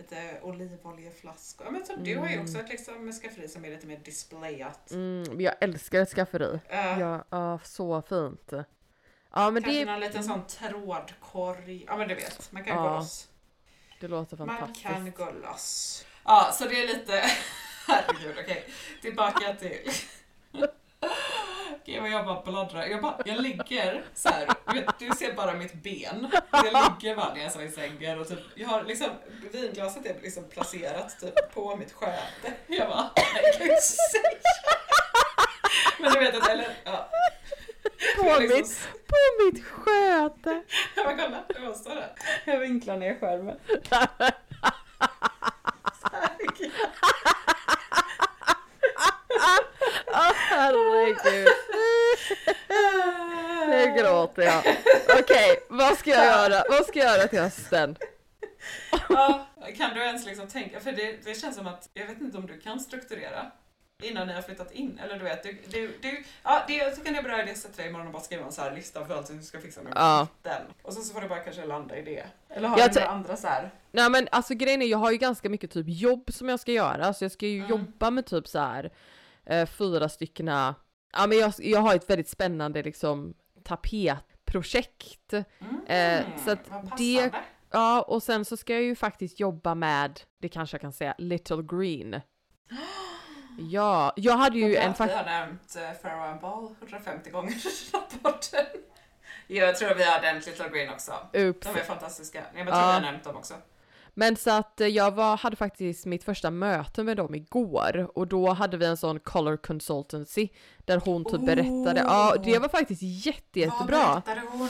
[0.00, 1.66] lite olivoljeflaskor.
[1.66, 4.90] Ja, men som du har ju också ett liksom skafferi som är lite mer displayat.
[4.90, 6.60] Mm, jag älskar ett skafferi.
[6.70, 7.00] Ja.
[7.00, 8.52] Ja, ja, så fint.
[9.32, 11.84] Ja men Kanske det, någon liten sån trådkorg.
[11.86, 13.28] Ja men du vet, man kan Ja, gå loss.
[14.00, 14.82] det låter Man fantastiskt.
[14.86, 16.04] kan gå loss.
[16.24, 17.12] Ja, så det är lite...
[17.86, 18.64] Herregud, okej.
[19.02, 19.90] Tillbaka till...
[21.82, 22.86] Okej, vad jag bara bladdrar.
[22.86, 24.48] Jag, bara, jag ligger så här.
[24.66, 26.30] Du, vet, du ser bara mitt ben.
[26.52, 29.08] Jag ligger bara ner så i sängen och typ, jag har liksom,
[29.52, 32.52] vinglaset är liksom placerat typ på mitt sköte.
[32.66, 34.22] Jag bara, nej, jag kan inte säga.
[36.00, 37.08] Men du vet att, eller ja.
[38.16, 40.62] På Liksom- mitt, på mitt sköte!
[40.96, 42.12] Ja men kolla, det var så där.
[42.44, 43.56] Jag vinklar ner skärmen.
[46.12, 46.72] Herregud.
[50.34, 51.48] Herregud.
[53.68, 54.62] Nu gråter jag.
[55.20, 56.64] Okej, vad ska jag göra?
[56.70, 57.96] Vad ska jag göra till hösten?
[59.08, 59.46] Ja,
[59.78, 62.46] kan du ens liksom tänka, för det, det känns som att, jag vet inte om
[62.46, 63.46] du kan strukturera
[64.02, 67.14] innan ni har flyttat in, eller du vet, du, du, du ja, det, så kan
[67.14, 69.26] jag börja det sätta dig imorgon och bara skriva en så här lista för allt
[69.38, 70.26] du ska fixa med Ja.
[70.42, 70.62] den.
[70.82, 72.24] Och sen så får du bara kanske landa i det.
[72.48, 73.70] Eller har Jag du några andra så här?
[73.90, 76.72] Nej men alltså grejen är jag har ju ganska mycket typ jobb som jag ska
[76.72, 77.70] göra så jag ska ju Mm.
[77.70, 78.90] jobba med typ så här
[79.46, 80.74] eh, fyra styckna,
[81.12, 83.34] ja men jag, jag har ett väldigt spännande liksom
[83.64, 85.32] tapetprojekt.
[85.86, 87.30] Eh, så att det-.
[87.72, 91.14] Ja och sen så ska jag ju faktiskt jobba med, det kanske jag kan säga,
[91.18, 92.20] Little Green.
[93.70, 97.90] Ja, jag hade ju en Vi har nämnt uh, Farrow and Ball 150 gånger i
[97.92, 98.66] rapporten.
[99.46, 101.12] Jag tror vi har nämnt Little Green också.
[101.32, 101.66] Oops.
[101.66, 102.42] De är fantastiska.
[102.54, 102.86] Jag tror Ja.
[102.86, 103.54] vi har nämnt dem också.
[104.20, 108.26] Men så att eh, jag var, hade faktiskt mitt första möte med dem igår och
[108.26, 110.48] då hade vi en sån color consultancy
[110.78, 113.98] där hon typ berättade, ja det var faktiskt jätte, jättebra.
[113.98, 114.68] Vad berättade hon?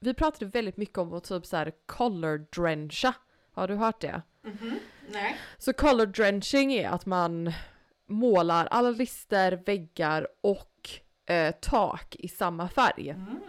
[0.00, 3.14] Vi pratade väldigt mycket om att typ så här color drencha.
[3.52, 4.22] Har du hört det?
[4.44, 4.78] Mhm.
[5.12, 5.36] Nej.
[5.58, 7.52] Så color drenching är att man
[8.08, 10.90] målar alla lister, väggar och
[11.34, 13.08] eh, tak i samma färg.
[13.08, 13.40] Mm.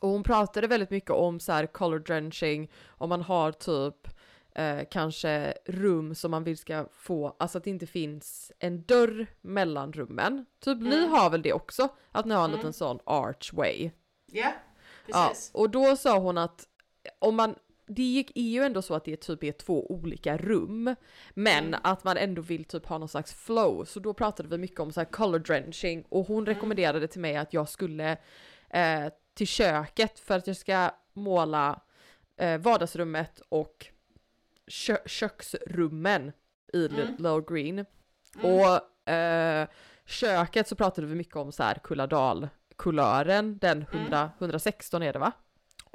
[0.00, 4.08] Och hon pratade väldigt mycket om så här color drenching, om man har typ
[4.54, 9.26] eh, kanske rum som man vill ska få, alltså att det inte finns en dörr
[9.40, 10.46] mellan rummen.
[10.60, 11.10] Typ ni Mm.
[11.10, 11.88] har väl det också?
[12.12, 12.56] Att ni har en Mm.
[12.58, 13.90] liten sån archway.
[14.32, 14.52] Ja,
[15.06, 15.50] Ja, precis.
[15.54, 16.66] och då sa hon att
[17.18, 17.54] om man,
[17.86, 20.94] det gick, är ju ändå så att det typ är två olika rum,
[21.34, 21.80] men Mm.
[21.84, 23.84] att man ändå vill typ ha någon slags flow.
[23.84, 26.46] Så då pratade vi mycket om så här color drenching och hon Mm.
[26.54, 28.16] rekommenderade till mig att jag skulle
[28.70, 29.06] eh,
[29.36, 31.80] till köket för att jag ska måla
[32.36, 33.86] eh, vardagsrummet och
[34.66, 36.32] kö- köksrummen
[36.72, 36.96] i Mm.
[36.96, 37.84] Little Green.
[38.42, 39.68] Och eh,
[40.06, 44.00] köket så pratade vi mycket om så här Kulladal-kulören, den Mm.
[44.02, 45.32] 100, 116 är det va?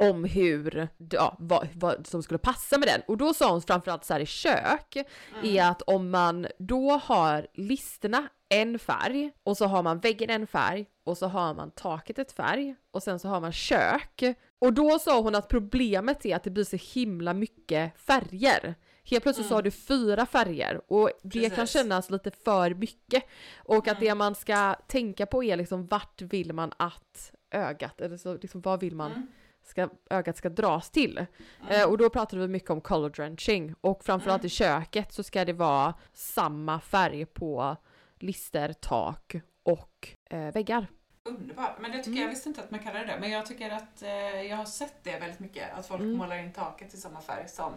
[0.09, 3.01] Om hur, ja, vad, vad som skulle passa med den.
[3.07, 5.45] Och då sa hon framförallt så här i kök, Mm.
[5.57, 10.47] är att om man då har listerna en färg och så har man väggen en
[10.47, 14.23] färg och så har man taket ett färg och sen så har man kök.
[14.59, 18.75] Och då sa hon att problemet är att det blir så himla mycket färger.
[19.03, 21.73] Helt plötsligt så har du fyra färger och det kan Precis.
[21.73, 23.23] kännas lite för mycket.
[23.57, 28.17] Och att det man ska tänka på är liksom vart vill man att ögat, eller
[28.17, 29.27] så liksom vad vill man
[29.71, 31.25] ska, ögat ska dras till.
[31.69, 35.45] Eh, och då pratade vi mycket om color drenching och framförallt i köket så ska
[35.45, 37.75] det vara samma färg på
[38.19, 40.87] lister, tak och eh, väggar.
[41.23, 41.77] Underbart.
[41.79, 42.21] Men det tycker Mm.
[42.21, 43.17] jag visste inte att man kallade det.
[43.19, 44.09] Men jag tycker att eh,
[44.41, 45.73] jag har sett det väldigt mycket.
[45.77, 46.17] Att folk Mm.
[46.17, 47.73] målar in taket i samma färg som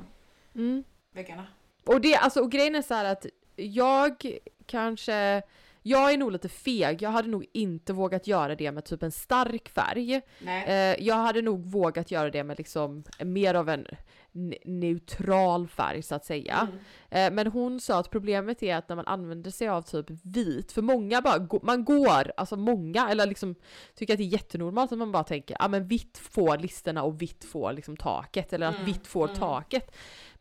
[1.12, 1.47] väggarna.
[1.86, 3.26] Och det, alltså, och grejen är så här att
[3.57, 5.42] jag kanske,
[5.87, 9.12] jag är nog lite feg, jag hade nog inte vågat göra det med typ en
[9.12, 10.20] stark färg.
[10.39, 10.64] Nej.
[10.66, 13.87] Eh, jag hade nog vågat göra det med liksom mer av en
[14.32, 16.68] ne- neutral färg så att säga.
[17.11, 17.32] Mm.
[17.32, 20.72] Eh, men hon sa att problemet är att när man använder sig av typ vit,
[20.72, 23.55] för många bara, man går, alltså många, eller liksom
[23.95, 27.22] tycker att det är jättenormalt att man bara tänker, ja men vitt får listerna och
[27.22, 29.37] vitt får liksom taket, eller att Mm, vitt får mm.
[29.37, 29.95] taket.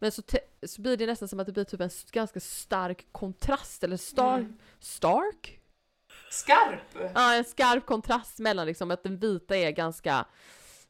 [0.04, 0.22] Men så,
[0.64, 4.38] så blir det nästan som att det blir typ en ganska stark kontrast, eller star,
[4.38, 4.58] Mm.
[4.80, 5.60] stark?
[6.32, 7.12] Skarp!
[7.16, 10.26] Ja, en skarp kontrast mellan liksom att den vita är ganska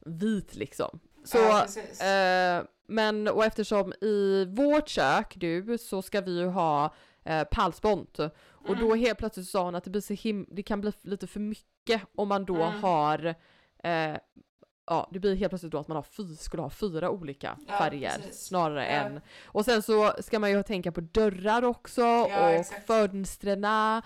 [0.00, 1.00] vit liksom.
[1.24, 1.66] Så, Ja,
[2.06, 6.94] eh, men och eftersom i vårt kök du så ska vi ju ha
[7.24, 8.80] eh, pallspont och Mm.
[8.80, 11.40] då helt plötsligt sa hon att det blir så him- det kan bli lite för
[11.40, 12.82] mycket om man då Mm.
[12.82, 13.34] har
[13.84, 14.16] eh,
[14.86, 17.78] Ja, det blir helt plötsligt då att man har fy, skulle ha fyra olika Ja,
[17.78, 18.46] färger precis.
[18.46, 18.90] snarare Ja.
[18.92, 22.86] än Och sen så ska man ju tänka på dörrar också Ja, och exakt.
[22.86, 24.02] fönstren Ja.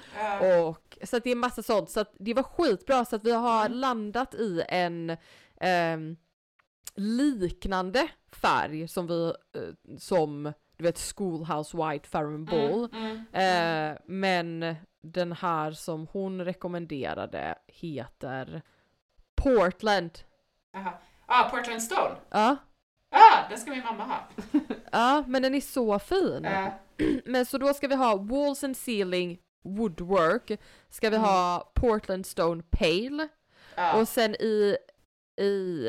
[0.67, 3.33] och så att det är massa sånt så att det var skitbra så att vi
[3.33, 3.79] har Mm.
[3.79, 5.17] landat i en
[5.61, 6.17] ehm,
[6.95, 12.89] liknande färg som vi, eh, som du vet Schoolhouse White Farron Ball.
[12.93, 18.63] Mm, Eh, men den här som hon rekommenderade heter
[19.35, 20.11] Portland.
[20.73, 20.93] Jaha.
[21.27, 22.17] Ah, Portland Stone.
[22.31, 22.57] Ja,
[23.11, 24.29] Ah, den ska min mamma ha.
[24.93, 26.45] ja men den är så fin.
[26.45, 26.69] Eh,
[27.25, 30.61] Men så då ska vi ha Walls and Ceiling Woodwork,
[30.91, 33.29] ska vi ha Portland Stone Pale
[33.77, 34.01] ja.
[34.01, 34.77] och sen i,
[35.41, 35.89] i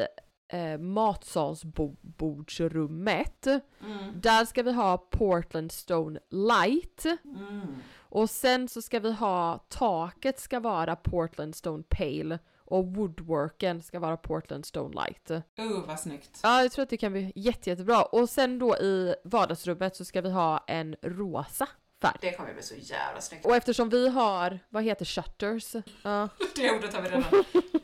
[0.53, 7.75] eh, matsalsbordsrummet, Mm, där ska vi ha Portland Stone Light mm.
[7.99, 13.99] och sen så ska vi ha taket ska vara Portland Stone Pale och woodworken ska
[13.99, 15.31] vara Portland Stone Light.
[15.31, 16.39] Uh, vad snyggt.
[16.43, 18.03] Ja, jag tror att det kan bli jätte, jättebra.
[18.03, 21.67] Och sen då i vardagsrummet så ska vi ha en rosa
[22.01, 22.17] färg.
[22.21, 23.45] Det kommer bli så jävla snyggt.
[23.45, 25.75] Och eftersom vi har, vad heter shutters?
[26.03, 27.23] Ja, Det ordet har vi redan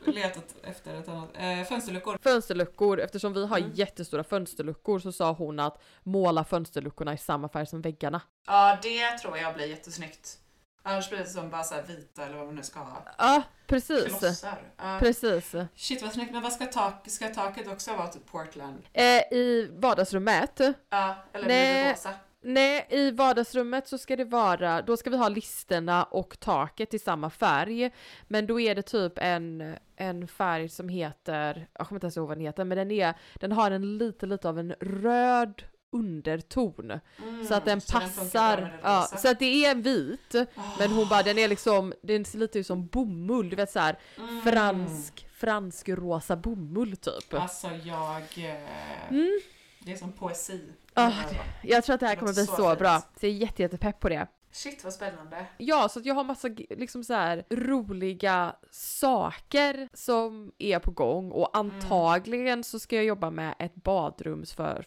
[0.06, 1.30] letat efter ett annat.
[1.34, 2.18] Eh, fönsterluckor.
[2.24, 3.72] fönsterluckor, eftersom vi har Mm.
[3.74, 8.22] jättestora fönsterluckor så sa hon att måla fönsterluckorna i samma färg som väggarna.
[8.48, 10.38] Ja, det tror jag blir jättesnyggt.
[10.88, 13.04] Annars blir det som bara så här vita eller vad man nu ska ha.
[13.18, 14.06] Ja, precis.
[14.20, 14.58] Klossar.
[14.78, 14.98] Ja.
[15.00, 15.56] Precis.
[15.76, 18.84] Shit vad snyggt, men vad ska, tak, ska taket också vara till Portland?
[18.94, 20.60] Eh, I vardagsrummet,
[20.90, 21.92] Ja, eller Nej.
[21.92, 22.10] rosa?
[22.42, 27.00] nej i vardagsrummet så ska det vara, då ska vi ha listerna och taket i
[27.00, 27.92] samma färg.
[28.28, 32.28] Men då är det typ en, en färg som heter, jag kommer inte ens ihåg
[32.28, 35.64] vad den heter, men den, är, den har en lite lite av en röd
[35.96, 36.92] underton.
[37.24, 40.36] Mm, Så att den så passar, det ja, så att det är en vit,
[40.80, 44.00] men hon bara den är liksom, den ser lite ut som bomull, du vet såhär
[44.20, 44.42] Mm.
[44.42, 47.34] fransk, fransk rosa bomull typ.
[47.34, 48.22] Alltså jag...
[48.38, 49.40] Eh, Mm.
[49.80, 50.62] Det är som poesi.
[50.94, 51.14] Ja.
[51.64, 53.62] Jag tror att det här Det kommer bli så så bra, så jag är jätte,
[53.62, 54.28] jätte pepp på det.
[54.52, 55.46] Shit vad spännande.
[55.58, 61.32] Ja, så att jag har massa liksom så här roliga saker som är på gång
[61.32, 64.86] och antagligen så ska jag jobba med ett badrums för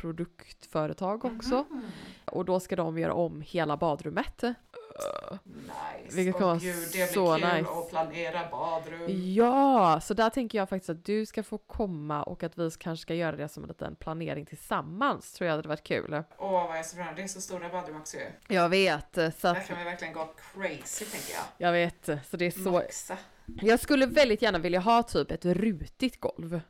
[0.00, 1.64] produktföretag också.
[1.70, 1.84] Mhm.
[2.24, 4.42] Och då ska de göra om hela badrummet.
[4.42, 6.16] Nice.
[6.16, 7.70] Vilket kommer vara gud, det blir så kul nice.
[7.70, 9.34] att planera badrum.
[9.34, 13.02] Ja, så där tänker jag faktiskt att du ska få komma och att vi kanske
[13.02, 15.32] ska göra det som en liten planering tillsammans.
[15.32, 16.22] Tror jag hade varit kul.
[16.38, 17.14] Åh vad jag ser fram.
[17.16, 18.26] Det är så stora badrum också ju.
[18.54, 21.66] Jag vet, så Där att, kan vi verkligen gå crazy tänker jag.
[21.68, 22.70] jag vet, så det är så.
[22.72, 23.18] Maxa.
[23.46, 26.60] Jag skulle väldigt gärna vilja ha typ ett rutigt golv.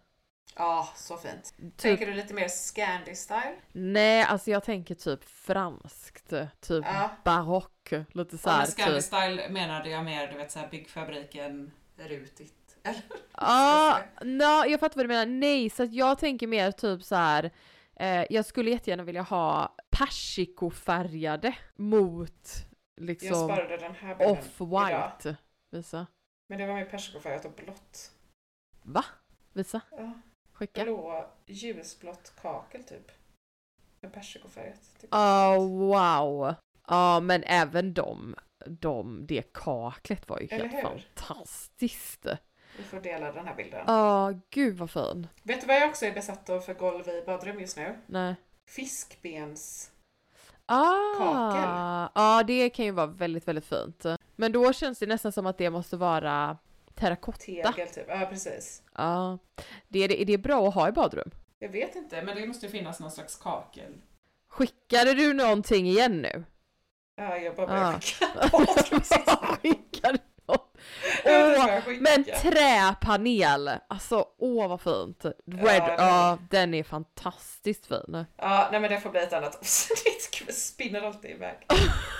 [0.56, 1.54] Ja, så fint.
[1.58, 3.54] Typ, Tänker du lite mer Scandi-style?
[3.72, 6.28] nej, alltså jag tänker typ franskt,
[6.60, 7.10] typ Ja.
[7.24, 8.78] barock, lite Ja, såhär med typ.
[8.78, 12.78] Scandi-style menade jag mer, du vet såhär byggfabriken rutigt.
[12.82, 13.02] Eller?
[13.40, 15.26] Ja, nå, jag fattar vad du menar.
[15.26, 17.50] Nej, så att jag tänker mer typ så här.
[17.96, 22.48] Eh, jag skulle jättegärna vilja ha persikofärgade mot
[22.96, 23.50] liksom
[24.18, 25.36] off-white.
[25.70, 26.06] Visa.
[26.48, 28.10] Men det var med persikofärgat och blått.
[28.82, 29.04] Va?
[29.52, 29.80] Visa.
[29.90, 30.12] Ja.
[30.58, 30.84] Skicka.
[30.84, 33.12] Blå, ljusblått kakel typ.
[34.00, 34.80] Med persikofärgat.
[35.00, 35.14] Typ.
[35.14, 36.54] Oh, wow.
[36.88, 38.34] Ja, men även de,
[38.66, 41.06] de, det kaklet var ju Eller helt hur?
[41.16, 42.26] fantastiskt.
[42.76, 43.84] Vi får dela den här bilden.
[43.86, 45.26] Ja, gud vad fin.
[45.42, 47.98] Vet du vad jag också är besatt av för golv i badrum just nu?
[48.06, 48.34] Nej.
[48.66, 49.90] Fiskbens...
[50.66, 51.62] Ah, Kakel.
[52.14, 54.04] Ja, det kan ju vara väldigt, väldigt fint.
[54.36, 56.58] Men då känns det nästan som att det måste vara
[56.98, 57.38] terrakotta.
[57.44, 58.04] Tegel typ.
[58.08, 58.82] Ja, precis.
[58.94, 59.38] Ja.
[59.88, 61.30] Det är, det, är det bra att ha i badrum?
[61.58, 63.92] Jag vet inte, men det måste finnas någon slags kakel.
[64.48, 66.44] Skickade du någonting igen nu?
[67.16, 68.26] Ja, jag bara skicka.
[69.62, 70.18] Skickade
[70.48, 70.76] något?
[71.24, 73.70] Jag vet inte Åh, men träpanel!
[73.88, 75.24] Alltså åh vad fint.
[75.46, 78.24] Red, ja, är- den är fantastiskt fin.
[78.36, 80.48] Ja, nej men det får bli ett annat avsnitt.
[80.54, 81.56] Spinner alltid iväg.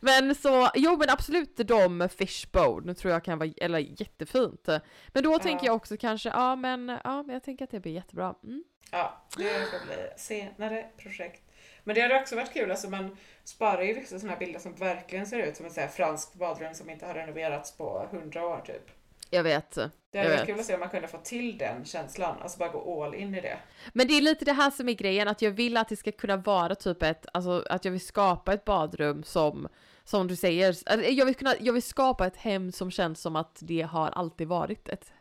[0.00, 4.68] Men så, jo men absolut de fishbone tror jag kan vara, eller jättefint.
[5.12, 5.70] Men då tänker Ja.
[5.70, 8.34] jag också kanske, ja men, ja men jag tänker att det blir jättebra.
[8.44, 8.64] Mm.
[8.90, 11.42] Ja, det får bli senare projekt.
[11.84, 14.74] Men det hade också varit kul, alltså man sparar ju vissa sådana här bilder som
[14.74, 18.60] verkligen ser ut som ett så franskt badrum som inte har renoverats på hundra år
[18.66, 18.90] typ.
[19.34, 19.78] Jag vet.
[20.12, 22.68] Det hade varit kul att se om man kunde få till den känslan, alltså bara
[22.68, 23.58] gå all in i det.
[23.92, 26.12] Men det är lite det här som är grejen, att jag vill att det ska
[26.12, 29.68] kunna vara typ ett, alltså att jag vill skapa ett badrum som,
[30.04, 33.36] som du säger, alltså, jag vill, kunna, jag vill skapa ett hem som känns som
[33.36, 35.12] att det har alltid varit ett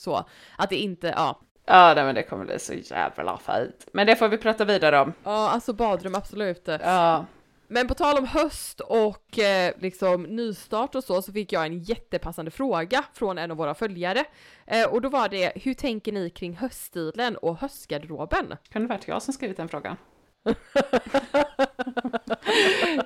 [0.00, 0.24] så.
[0.58, 1.40] Att det inte, ja.
[1.66, 3.88] Ja, nej, men det kommer bli så jävla fint.
[3.92, 5.12] Men det får vi prata vidare om.
[5.24, 6.62] Ja, alltså badrum absolut.
[6.66, 7.24] Ja.
[7.74, 11.78] Men på tal om höst och eh, liksom nystart och så, så fick jag en
[11.78, 14.24] jättepassande fråga från en av våra följare.
[14.66, 18.56] Eh, och då var det, hur tänker ni kring höststilen och höstgarderoben?
[18.68, 19.96] Kan det varit jag som skrivit den frågan?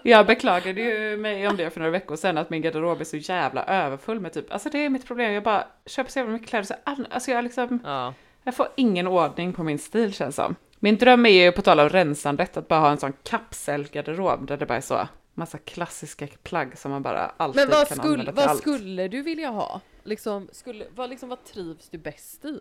[0.02, 3.16] jag beklagade ju mig om det för några veckor sedan att min garderob är så
[3.16, 6.48] jävla överfull med typ, alltså det är mitt problem, jag bara köper så jävla mycket
[6.48, 8.14] kläder så all, alltså jag liksom, Ja.
[8.44, 10.56] jag får ingen ordning på min stil känns som.
[10.80, 14.56] Min dröm är ju, på tal om rensandet, att bara ha en sån kapselgarderob där
[14.56, 18.08] det bara är så massa klassiska plagg som man bara alltid Men vad, kan skulle,
[18.12, 18.60] använda till vad allt.
[18.60, 19.80] skulle du vilja ha?
[20.04, 22.60] Liksom, skulle, vad, liksom, vad trivs du bäst i?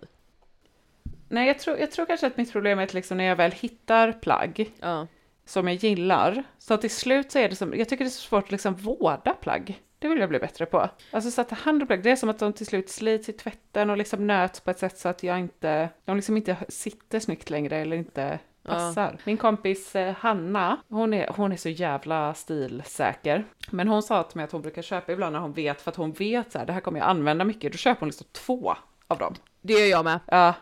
[1.29, 3.51] Nej, jag tror, jag tror kanske att mitt problem är att liksom när jag väl
[3.51, 5.07] hittar plagg Ja.
[5.45, 8.21] som jag gillar, så till slut så är det som, jag tycker det är så
[8.21, 9.81] svårt att liksom vårda plagg.
[9.99, 10.89] Det vill jag bli bättre på.
[11.11, 13.29] Alltså så att ta hand om plagg, det är som att de till slut slits
[13.29, 16.57] i tvätten och liksom nöts på ett sätt så att jag inte, de liksom inte
[16.69, 19.17] sitter snyggt längre eller inte passar.
[19.23, 23.45] Min kompis eh, Hanna, hon är, hon är så jävla stilsäker.
[23.71, 25.95] Men hon sa till mig att hon brukar köpa ibland när hon vet, för att
[25.97, 28.75] hon vet så här, det här kommer jag använda mycket, då köper hon liksom två
[29.07, 29.35] av dem.
[29.61, 30.19] Det gör jag med.
[30.25, 30.53] Ja,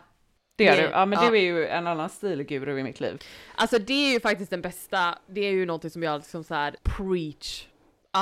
[0.56, 0.88] det gör Det- du.
[0.88, 1.30] Ja, men ja.
[1.30, 3.22] det är ju en annan stilguru i mitt liv.
[3.54, 6.54] Alltså det är ju faktiskt den bästa, det är ju någonting som jag liksom så
[6.54, 7.66] här preach.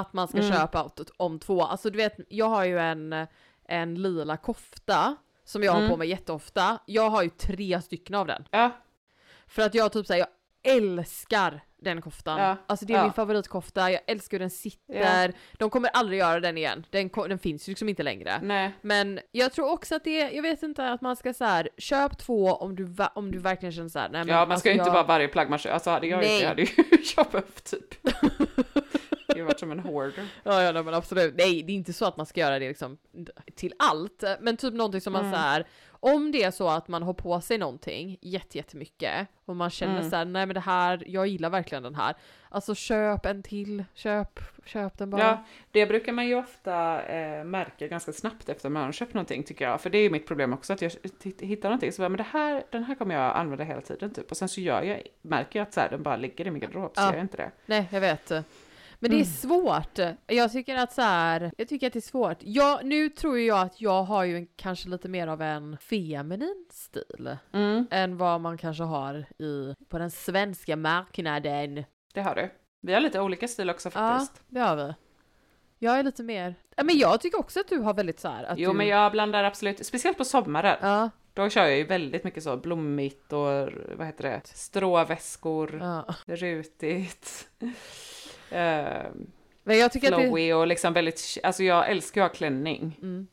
[0.01, 1.63] Att man ska köpa åt- om två.
[1.63, 3.27] Alltså du vet, jag har ju en,
[3.69, 6.79] en lila kofta som jag har på mig jätteofta.
[6.87, 8.45] Jag har ju tre stycken av den.
[8.51, 8.71] Ja,
[9.47, 10.29] För att jag typ säger jag
[10.77, 12.41] älskar den koftan.
[12.41, 13.03] Ja, Alltså det är ja.
[13.03, 15.33] min favoritkofta, jag älskar hur den sitter.
[15.59, 18.41] De kommer aldrig göra den igen, den, den finns ju liksom inte längre.
[18.43, 18.73] nej.
[18.83, 22.19] Men jag tror också att det, jag vet inte att man ska så här, köp
[22.19, 24.73] två om du, om du verkligen känner så här, nej men Ja, man ska ju
[24.73, 25.75] alltså inte jag, bara varje plagg man köper.
[25.75, 26.41] Alltså hade jag gjort Nej.
[26.43, 26.69] det hade ju
[27.17, 27.95] jag behövt typ.
[29.27, 30.29] Det hade varit som en hoarder.
[30.45, 31.35] Ja, ja men absolut.
[31.39, 32.99] Nej, det är inte så att man ska göra det liksom
[33.55, 35.27] till allt, men typ någonting som Mm.
[35.27, 35.67] man så här.
[35.91, 39.99] om det är så att man har på sig någonting jätte, jättemycket och man känner
[39.99, 40.11] Mm.
[40.11, 42.15] så här, nej men det här, jag gillar verkligen den här.
[42.49, 45.23] Alltså köp en till, köp, köp den bara.
[45.23, 49.43] Ja, det brukar man ju ofta eh, märka ganska snabbt efter man har köpt någonting
[49.43, 49.81] tycker jag.
[49.81, 50.93] För det är ju mitt problem också att jag
[51.41, 54.31] hittar någonting så bara, men det här, den här kommer jag använda hela tiden typ.
[54.31, 56.61] Och sen så gör jag, märker jag att så här, den bara ligger i min
[56.61, 57.07] garderob så Ja.
[57.07, 57.51] gör jag inte det.
[57.67, 58.33] Nej, jag vet.
[59.09, 59.99] Men det är svårt.
[60.27, 62.37] Jag tycker att så här, jag tycker att det är svårt.
[62.41, 66.67] Jag, nu tror jag att jag har ju en, kanske lite mer av en feminin
[66.71, 71.85] stil Mm, än vad man kanske har i, på den svenska marknaden.
[72.15, 72.51] det har du.
[72.81, 74.43] Vi har lite olika stil också Ja, faktiskt.
[74.49, 74.95] det har vi.
[75.79, 78.45] Jag är lite mer, ja, men jag tycker också att du har väldigt så här,
[78.45, 80.77] att Jo, du, men jag blandar absolut, speciellt på sommaren.
[80.83, 86.05] Ja, Då kör jag ju väldigt mycket så blommigt och vad heter det, stråväskor, ja.
[86.27, 87.49] rutigt,
[88.55, 89.11] eh,
[89.65, 92.99] Men jag tycker att det, flowy och liksom väldigt, alltså jag älskar att ha klänning.
[93.03, 93.27] mm.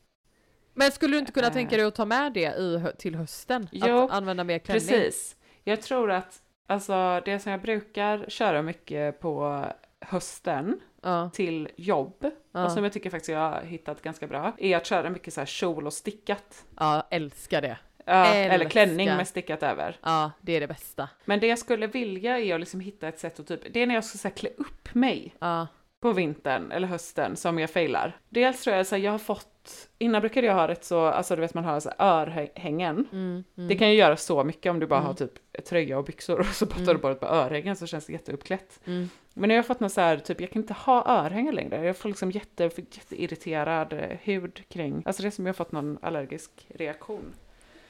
[0.74, 1.52] Men skulle du inte kunna Eh.
[1.52, 3.68] tänka dig att ta med det i, till hösten?
[3.72, 4.86] Jo, att använda mer klänning?
[4.88, 5.36] Precis.
[5.64, 9.64] Jag tror att, alltså det som jag brukar köra mycket på
[10.00, 12.64] hösten Ja, till jobb, Ja.
[12.64, 15.40] och som jag tycker faktiskt jag har hittat ganska bra, är att köra mycket så
[15.40, 16.64] här kjol och stickat.
[16.78, 17.78] ja, älskar det.
[18.04, 19.96] Ja, eller klänning med stickat över.
[20.02, 21.08] Ja, det är det bästa.
[21.24, 23.86] Men det jag skulle vilja är att liksom hitta ett sätt att typ, det är
[23.86, 25.66] när jag ska så här, klä upp mig Ja,
[26.00, 28.16] på vintern eller hösten som jag failar.
[28.28, 31.36] Dels tror jag så här, jag har fått, innan brukade jag ha rätt så, alltså
[31.36, 33.06] du vet man har så här örhängen.
[33.12, 33.68] mm, mm.
[33.68, 35.06] Det kan ju göra så mycket om du bara Mm.
[35.06, 37.86] har typ tröja och byxor och så bara tar du bara ett par örhängen så
[37.86, 38.80] känns det jätteuppklätt.
[38.86, 39.08] Mm.
[39.34, 41.84] Men nu har jag fått något så här, typ jag kan inte ha örhängen längre.
[41.86, 45.72] Jag får liksom jätte, jätteirriterad eh, hud kring, alltså det är som jag har fått
[45.72, 47.34] någon allergisk reaktion.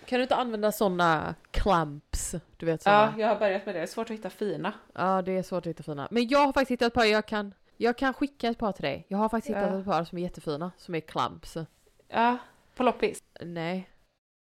[0.07, 2.35] Kan du inte använda såna clamps?
[2.57, 3.21] Du vet Ja, såna.
[3.21, 3.79] jag har börjat med det.
[3.79, 4.73] Det är svårt att hitta fina.
[4.95, 6.09] Ja, det är svårt att hitta fina.
[6.11, 8.83] Men jag har faktiskt hittat ett par jag kan, jag kan skicka ett par till
[8.83, 9.07] dig.
[9.09, 9.79] Jag har faktiskt hittat Ja.
[9.79, 11.57] ett par som är jättefina, som är clamps.
[12.09, 12.39] Ja,
[12.77, 13.23] på loppis.
[13.41, 13.89] Nej.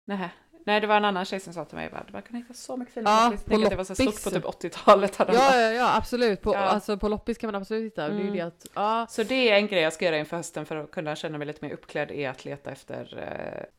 [0.06, 0.28] Nej.
[0.64, 2.76] Nej, det var en annan tjej som sa till mig att man kan hitta så
[2.76, 3.44] mycket fina Ja, loppis.
[3.44, 5.16] på Tänk att det var så stort på typ 80-talet.
[5.16, 6.40] hade de Ja, ja, ja, absolut.
[6.42, 6.58] På, Ja.
[6.58, 8.08] Alltså på loppis kan man absolut hitta.
[8.08, 8.32] Det Mm.
[8.32, 9.06] det att, ja.
[9.10, 11.46] Så det är en grej jag ska göra inför hösten för att kunna känna mig
[11.46, 13.18] lite mer uppklädd är att leta efter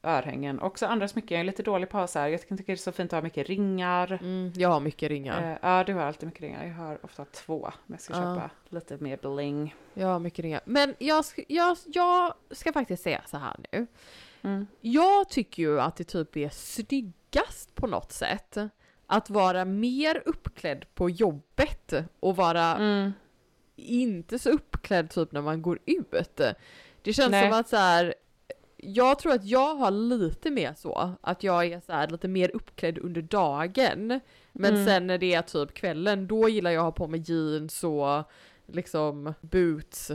[0.03, 0.59] eh, örhängen.
[0.59, 2.27] Också andra smycken, jag är lite dålig på att ha så här.
[2.27, 4.11] Jag tycker det är så fint att ha mycket ringar.
[4.21, 5.51] Mm, jag har mycket ringar.
[5.51, 6.65] Eh, ja, du har alltid mycket ringar.
[6.65, 8.19] Jag har ofta två, men jag ska Ja.
[8.35, 9.75] köpa lite mer bling.
[9.93, 10.61] Jag har mycket ringar.
[10.65, 13.87] Men jag, jag, jag ska faktiskt säga så här nu.
[14.43, 14.67] Mm.
[14.81, 18.57] Jag tycker ju att det typ är snyggast på något sätt
[19.07, 23.11] att vara mer uppklädd på jobbet och vara Mm.
[23.75, 26.41] inte så uppklädd typ när man går ut.
[27.01, 27.49] Det känns Nej.
[27.49, 28.13] som att så här.
[28.83, 32.51] Jag tror att jag har lite mer så, att jag är så här lite mer
[32.55, 34.19] uppklädd under dagen.
[34.51, 34.85] Men Mm.
[34.85, 38.23] sen när det är typ kvällen, då gillar jag att ha på mig jeans och
[38.67, 40.11] liksom boots.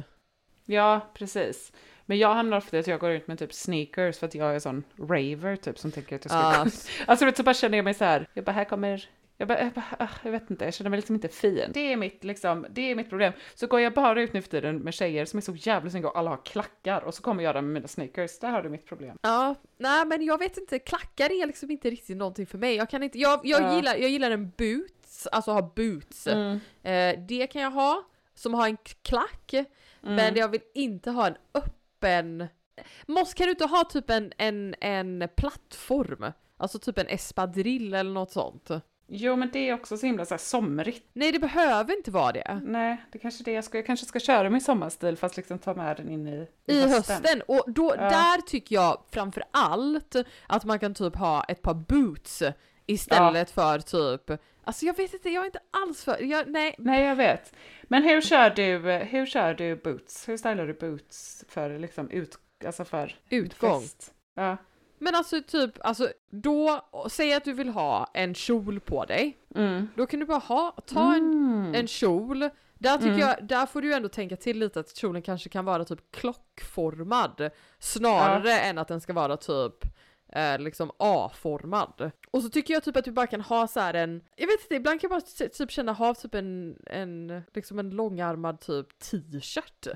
[0.64, 1.72] Ja, precis.
[2.07, 4.55] Men jag hamnar ofta i att jag går ut med typ sneakers för att jag
[4.55, 6.71] är sån raver typ som tänker att jag ska gå
[7.07, 8.29] Alltså vet, så bara känner jag mig så här.
[8.35, 9.09] Jag bara, här kommer...
[9.39, 11.71] Jag, bara, jag, bara, ah, jag vet inte, jag känner mig liksom inte fin.
[11.75, 13.33] Det är mitt, liksom, det är mitt problem.
[13.55, 16.09] Så går jag bara ut nu för tiden med tjejer som är så jävla snygga
[16.09, 18.39] och alla har klackar och så kommer jag där med mina sneakers.
[18.39, 19.17] Där har du mitt problem.
[19.23, 22.75] Ja, nej men jag vet inte, klackar är liksom inte riktigt någonting för mig.
[22.77, 23.77] Jag kan inte, jag, jag, Ja.
[23.77, 26.27] gillar, jag gillar en boots, alltså ha boots.
[26.27, 26.61] Mm.
[26.83, 28.03] Eh, det kan jag ha,
[28.35, 29.55] som har en klack.
[30.01, 31.73] Men jag vill inte ha en öppen...
[33.07, 36.32] Måste, kan du inte ha typ en, en, en plattform?
[36.57, 38.70] Alltså typ en espadrill eller något sånt?
[39.09, 41.09] Jo, men det är också så himla så här somrigt.
[41.12, 42.61] Nej det behöver inte vara det.
[42.64, 45.59] Nej, det kanske är det jag ska, jag kanske ska köra min sommarstil fast liksom
[45.59, 47.42] ta med den in i, I hösten.
[47.49, 48.03] Och då, Ja.
[48.03, 50.16] där tycker jag framför allt
[50.47, 52.42] att man kan typ ha ett par boots
[52.86, 56.75] istället för typ, alltså jag vet inte, jag är inte alls för, jag, nej.
[56.79, 57.55] Nej, jag vet.
[57.83, 60.29] Men hur kör du, hur kör du boots?
[60.29, 63.81] Hur stylar du boots för liksom ut, alltså för Utgång.
[63.81, 64.14] fest?
[64.35, 64.57] Ja.
[64.99, 69.37] Men alltså typ, alltså då, säg att du vill ha en kjol på dig.
[69.55, 69.89] Mm.
[69.97, 71.75] Då kan du bara ha, ta en, Mm.
[71.75, 72.49] en kjol.
[72.79, 73.19] Där tycker Mm.
[73.21, 77.51] jag, där får du ändå tänka till lite att kjolen kanske kan vara typ klockformad.
[77.79, 79.75] Snarare än att den ska vara typ
[80.33, 82.11] eh, liksom A-formad.
[82.31, 84.61] Och så tycker jag typ att du bara kan ha så här en, jag vet
[84.62, 88.99] inte, ibland kan jag bara typ känna ha typ en, en, liksom en långärmad typ
[88.99, 89.87] t-shirt.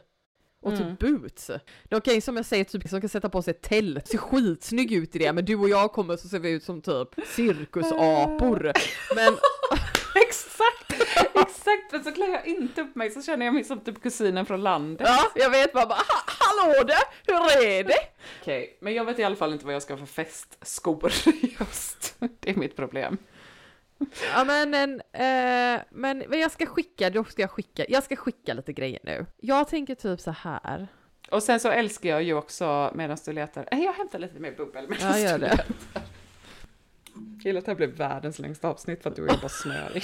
[0.63, 0.97] Och Mm.
[0.97, 1.51] typ boots.
[1.91, 5.17] Okej som jag säger, typ som kan sätta på sig ett tält, ser skitsnygg ut
[5.17, 8.73] i det men du och jag kommer så ser vi ut som typ cirkusapor.
[9.15, 9.37] Men
[10.61, 11.11] Exakt!
[11.49, 11.93] Exakt!
[11.93, 14.63] Men så klär jag inte upp mig så känner jag mig som typ kusinen från
[14.63, 15.09] landet.
[15.11, 17.99] ja, jag vet bara, bara "Ha- hallå där, hur är det?
[18.43, 21.13] Okej, men jag vet i alla fall inte vad jag ska ha för festskor
[21.61, 22.17] just.
[22.41, 23.19] Det är mitt problem.
[24.35, 28.17] Ja men, en, eh, men men jag ska skicka, då ska jag skicka, jag ska
[28.17, 29.27] skicka lite grejer nu.
[29.41, 30.89] Jag tänker typ så här.
[31.31, 34.53] Och sen så älskar jag ju också medan du letar, Nej, jag hämtar lite mer
[34.53, 35.65] bubbel medan Ja, du letar.
[37.39, 39.49] Jag gillar att det här blev världens längsta avsnitt för att du och jag bara
[39.49, 39.93] smör.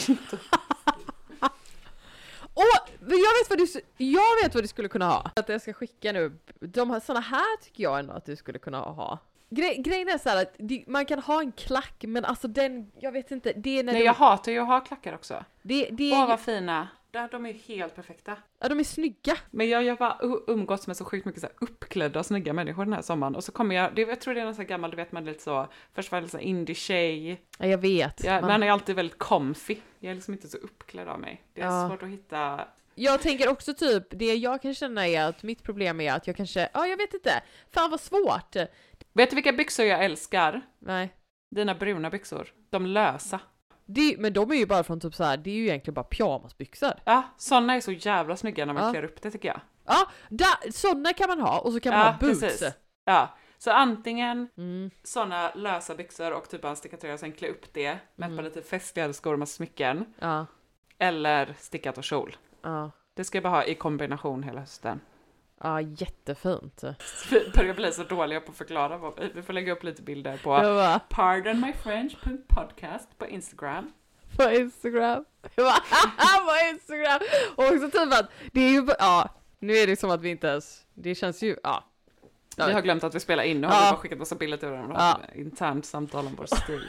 [2.56, 3.66] Och men jag vet vad du,
[4.04, 5.30] jag vet vad du skulle kunna ha.
[5.36, 8.58] Att jag ska skicka nu, de här, såna här tycker jag ändå att du skulle
[8.58, 9.18] kunna ha.
[9.50, 12.92] Gre grejen är så här att det, man kan ha en klack men alltså den,
[13.00, 15.44] jag vet inte, det är när Nej, de, jag hatar ju att ha klackar också.
[15.62, 16.88] det, det Åh, är, vad fina.
[17.16, 18.36] Där, de är ju helt perfekta.
[18.60, 19.36] ja, de är snygga.
[19.50, 22.84] Men jag har bara umgåtts med så sjukt mycket så här uppklädda och snygga människor
[22.84, 23.34] den här sommaren.
[23.36, 25.12] Och så kommer jag, det, jag tror det är någon sån här gammal, du vet
[25.12, 27.40] man är lite så, först var jag lite indie-tjej.
[27.58, 28.24] Ja, jag vet.
[28.24, 29.76] Jag, Man- Man är alltid väldigt comfy.
[30.00, 31.42] Jag är liksom inte så uppklädd av mig.
[31.52, 31.88] Det är Ja.
[31.88, 36.00] svårt att hitta Jag tänker också typ, det jag kan känna är att mitt problem
[36.00, 38.56] är att jag kanske, ja jag vet inte, fan vad svårt.
[39.12, 40.60] Vet du vilka byxor jag älskar?
[40.78, 41.14] Nej.
[41.56, 42.52] Dina bruna byxor.
[42.70, 43.40] De lösa.
[43.86, 46.04] Det, men de är ju bara från typ så här, det är ju egentligen bara
[46.04, 46.92] pyjamasbyxor.
[47.04, 48.92] Ja, såna är så jävla snygga när man Ja.
[48.92, 49.60] klär upp det tycker jag.
[49.86, 52.40] Ja, där, sådana kan man ha och så kan man Ja, ha boots.
[52.40, 52.68] precis.
[53.04, 53.28] Ja,
[53.58, 54.90] så antingen Mm.
[55.02, 58.30] såna lösa byxor och typ en stickad tröja och sen klä upp det med Mm.
[58.30, 60.04] ett par lite festligare skor massa smycken.
[60.18, 60.46] Ja,
[60.98, 62.36] Eller stickat och kjol.
[62.62, 65.00] ja, Det ska jag bara ha i kombination hela hösten.
[65.62, 66.82] Ja, jättefint.
[67.30, 68.98] Vi börjar bli så dåliga på att förklara.
[68.98, 73.92] Vad, vi får lägga upp lite bilder på bara, pardonmyfrench.podcast på Instagram.
[74.36, 75.24] på Instagram.
[75.56, 75.72] På
[76.72, 77.20] Instagram!
[77.56, 79.28] Och också typ att, det är ju, ja,
[79.58, 81.84] nu är det som att vi inte ens, det känns ju, ja.
[82.56, 83.74] Vi har glömt att vi spelar in och Ja.
[83.74, 84.96] har bara skickat massa bilder till varandra.
[84.98, 85.20] Ja.
[85.34, 86.88] Internt samtal om vår stil.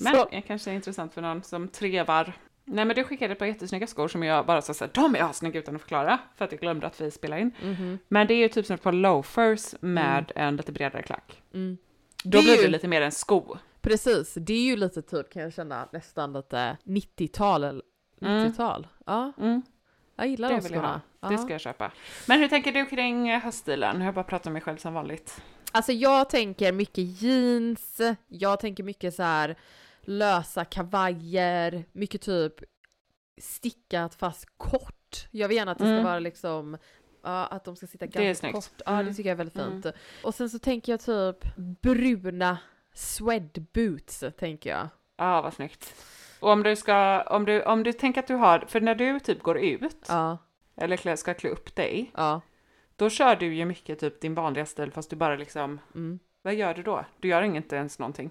[0.00, 2.32] Men det kanske är intressant för någon som trevar.
[2.64, 5.22] Nej men du skickade ett par jättesnygga skor som jag bara sa såhär, de är
[5.22, 6.18] assnygga utan att förklara.
[6.36, 7.50] För att jag glömde att vi spelade in.
[7.62, 11.42] mhm, Men det är ju typ som ett par loafers med en lite bredare klack.
[11.54, 11.78] mm.
[12.24, 13.56] Då Det blir ju- det lite mer en sko.
[13.80, 17.82] Precis, det är ju lite typ kan jag känna nästan lite 90-tal eller
[18.20, 18.44] Mm.
[18.46, 18.86] 90-tal.
[19.06, 19.62] Ja, Mm,
[20.16, 21.00] jag gillar det de skorna.
[21.20, 21.38] Det Ja.
[21.38, 21.92] ska jag köpa.
[22.28, 24.00] Men hur tänker du kring eh, höststilen?
[24.00, 25.42] Jag bara pratat om mig själv som vanligt.
[25.72, 29.56] Alltså jag tänker mycket jeans, jag tänker mycket så här
[30.06, 32.54] lösa kavajer, mycket typ
[33.40, 35.28] stickat fast kort.
[35.30, 36.04] Jag vill gärna att det ska Mm.
[36.04, 36.76] vara liksom
[37.26, 38.64] Ja, att de ska sitta ganska kort.
[38.86, 39.14] Ja, det Mm.
[39.14, 39.82] tycker jag är väldigt Mm.
[39.82, 39.94] fint.
[40.24, 41.36] Och sen så tänker jag typ
[41.82, 42.58] bruna
[42.94, 44.88] swed boots, tänker jag.
[45.16, 45.94] Ja, vad snyggt.
[46.40, 49.20] Och om du ska, om du, om du tänker att du har, för när du
[49.20, 50.38] typ går ut, Ja,
[50.76, 52.40] eller klä, ska klä upp dig, ja.
[52.96, 56.18] då kör du ju mycket typ din vanliga stil fast du bara liksom, Mm.
[56.42, 57.04] vad gör du då?
[57.20, 58.30] Du gör inte ens någonting.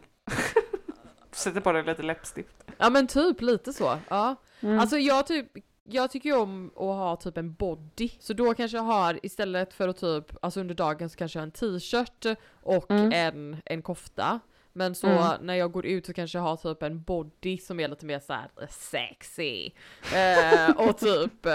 [1.36, 2.56] Sätter på dig lite läppstift.
[2.78, 3.98] Ja men typ lite så.
[4.10, 4.36] Ja.
[4.62, 4.80] Mm.
[4.80, 5.48] Alltså jag typ
[5.86, 8.10] jag tycker ju om att ha typ en body.
[8.20, 11.42] Så då kanske jag har istället för att typ, alltså under dagen så kanske jag
[11.42, 13.12] har en t-shirt och Mm.
[13.14, 14.40] en, en kofta.
[14.74, 15.46] Men så Mm.
[15.46, 18.20] när jag går ut så kanske jag har typ en body som är lite mer
[18.20, 19.70] såhär sexy.
[20.16, 21.46] Eh, och typ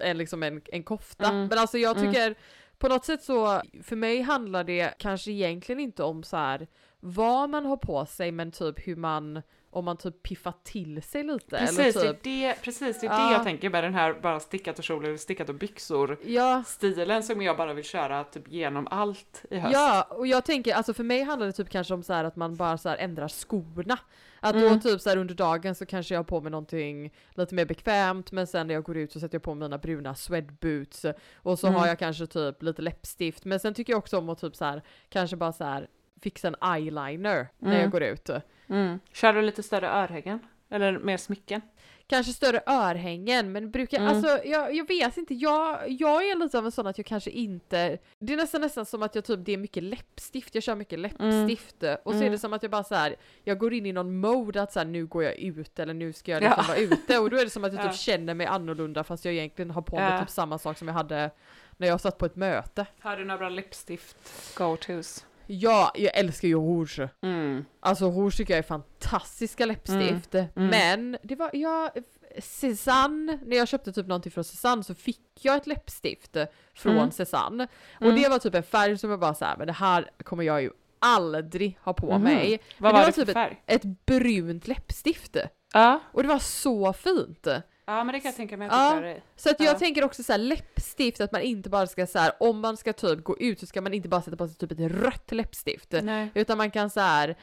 [0.00, 1.28] en, liksom en, en kofta.
[1.28, 1.46] Mm.
[1.46, 2.12] Men alltså jag Mm.
[2.12, 2.34] tycker
[2.78, 6.66] på något sätt så, för mig handlar det kanske egentligen inte om så här
[7.04, 11.22] vad man har på sig men typ hur man, om man typ piffar till sig
[11.24, 11.56] lite.
[11.58, 13.26] Precis, eller typ, det är det, precis, det är Ja.
[13.28, 16.18] det jag tänker med den här bara stickat och kjol eller stickat och byxor.
[16.24, 19.72] Ja, Stilen som jag bara vill köra typ genom allt i höst.
[19.74, 22.36] ja, och jag tänker, alltså för mig handlar det typ kanske om så här att
[22.36, 23.98] man bara så här ändrar skorna.
[24.40, 24.80] Att då Mm.
[24.80, 28.32] typ så här under dagen så kanske jag har på mig någonting lite mer bekvämt
[28.32, 31.58] men sen när jag går ut så sätter jag på mina bruna swed boots och
[31.58, 31.80] så Mm.
[31.80, 34.64] har jag kanske typ lite läppstift men sen tycker jag också om att typ så
[34.64, 35.88] här kanske bara så här
[36.22, 37.80] fixa en eyeliner när Mm.
[37.82, 38.30] jag går ut.
[38.68, 38.98] Mm.
[39.12, 40.38] Kör du lite större örhängen?
[40.70, 41.60] Eller mer smycken?
[42.06, 44.08] Kanske större örhängen men brukar, Mm.
[44.16, 47.30] alltså jag, jag vet inte, jag, jag är lite av en sån att jag kanske
[47.30, 50.74] inte, det är nästan nästan som att jag typ, det är mycket läppstift, jag kör
[50.74, 52.32] mycket läppstift och så är Mm.
[52.32, 54.78] det som att jag bara så här, jag går in i någon mode att så
[54.78, 56.68] här, nu går jag ut eller nu ska jag liksom Ja.
[56.68, 57.96] vara ute och då är det som att jag typ Ja.
[57.96, 60.20] känner mig annorlunda fast jag egentligen har på mig Ja.
[60.20, 61.30] typ samma sak som jag hade
[61.76, 62.86] när jag satt på ett möte.
[63.00, 64.16] Har du några bra läppstift
[64.58, 65.24] go-tos?
[65.54, 67.08] Ja, jag älskar ju rouge.
[67.22, 67.64] Mm.
[67.80, 70.34] Alltså rouge tycker jag är fantastiska läppstift.
[70.34, 70.50] Mm.
[70.54, 71.90] Men det var, jag,
[72.38, 76.36] Cézanne, när jag köpte typ någonting från Cézanne så fick jag ett läppstift
[76.74, 77.10] från Mm.
[77.10, 77.68] Cézanne.
[77.94, 78.22] Och Mm.
[78.22, 80.70] det var typ en färg som jag bara såhär, men det här kommer jag ju
[80.98, 82.22] aldrig ha på Mhm.
[82.22, 82.60] mig.
[82.78, 83.62] Vad Men var det typ för färg?
[83.66, 85.36] Ett, ett brunt läppstift.
[85.72, 86.00] Ja.
[86.12, 87.46] Och det var så fint.
[87.86, 88.88] Ja, men det kan jag tänka mig Ja.
[88.88, 89.22] att gör det.
[89.36, 89.78] Så att jag Ja.
[89.78, 92.92] tänker också så här läppstift, att man inte bara ska så här, om man ska
[92.92, 95.92] typ gå ut så ska man inte bara sätta på sig typ ett rött läppstift.
[96.02, 96.30] Nej.
[96.34, 97.36] Utan man kan så här.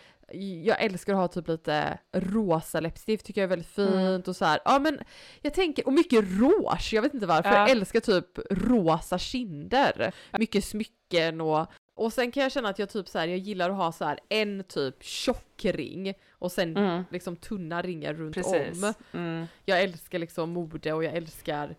[0.63, 4.21] jag älskar att ha typ lite rosa läppstift, tycker jag är väldigt fint Mm.
[4.27, 4.59] och så här.
[4.65, 4.99] Ja men
[5.41, 7.57] jag tänker, och mycket rouge, jag vet inte varför, Ja.
[7.59, 10.11] jag älskar typ rosa kinder.
[10.37, 11.67] Mycket smycken och
[11.99, 14.05] och sen kan jag känna att jag typ så här, jag gillar att ha så
[14.05, 17.03] här en typ tjock ring och sen Mm.
[17.11, 18.83] liksom tunna ringar runt Precis.
[18.83, 18.93] om.
[19.13, 19.45] Mm.
[19.65, 21.75] Jag älskar liksom mode och jag älskar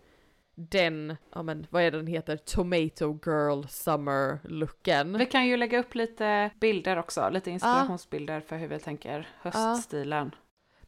[0.55, 5.17] den, ja men vad är den heter, Tomato Girl Summer looken.
[5.17, 10.35] Vi kan ju lägga upp lite bilder också, lite inspirationsbilder för hur vi tänker höststilen.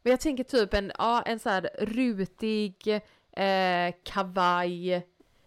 [0.02, 3.00] Men jag tänker typ en, ja, en så här rutig
[3.32, 5.02] eh, kavaj.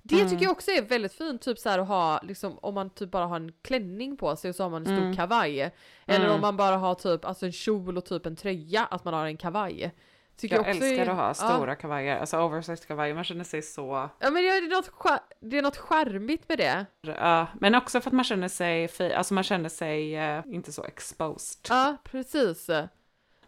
[0.10, 0.30] Det Mm.
[0.30, 3.12] tycker jag också är väldigt fint, typ så här att ha, liksom om man typ
[3.12, 5.16] bara har en klänning på sig och så har man en stor Mm.
[5.16, 5.72] kavaj.
[6.05, 6.32] Eller Mm.
[6.36, 9.26] om man bara har typ alltså en kjol och typ en tröja, att man har
[9.26, 9.93] en kavaj.
[10.38, 11.34] Tycker Jag också älskar är- att ha ja.
[11.34, 14.10] stora kavajer, alltså oversized kavajer, man känner sig så...
[14.20, 16.86] Ja men det är något, det är något charmigt med det.
[17.01, 20.84] Ja, men också för att man känner sig, alltså man känner sig eh, inte så
[20.84, 21.66] exposed.
[21.70, 22.70] Ja precis.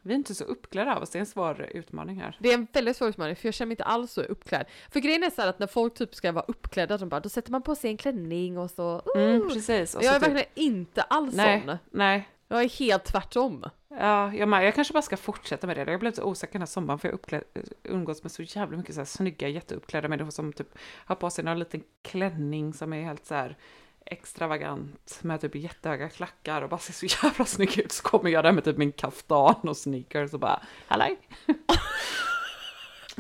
[0.02, 2.38] Vi är inte så uppklädda av oss, det är en svår utmaning här.
[2.40, 4.66] Det är en väldigt svår utmaning för jag känner mig inte alls så uppklädd.
[4.92, 7.52] För grejen är så att när folk typ ska vara uppklädda, de bara, då sätter
[7.52, 9.02] man på sig en klänning och så...
[9.16, 9.24] Uh.
[9.24, 9.96] Mm, precis.
[9.96, 11.78] Och jag så är typ- verkligen inte alls nej, sån.
[11.92, 12.30] nej.
[12.48, 13.66] Jag är helt tvärtom.
[13.90, 14.66] Ja, jag, med.
[14.66, 15.92] jag kanske bara ska fortsätta med det.
[15.92, 17.44] Jag blev så osäker den här sommaren för jag
[17.84, 21.44] umgås med så jävla mycket så här snygga, jätteuppklädda människor som typ har på sig
[21.44, 23.58] någon liten klänning som är helt så här
[24.10, 27.92] extravagant med typ jättehöga klackar och bara ser så jävla snygg ut.
[27.92, 31.18] Så kommer jag där med typ min kaftan och sneakers och bara halloj.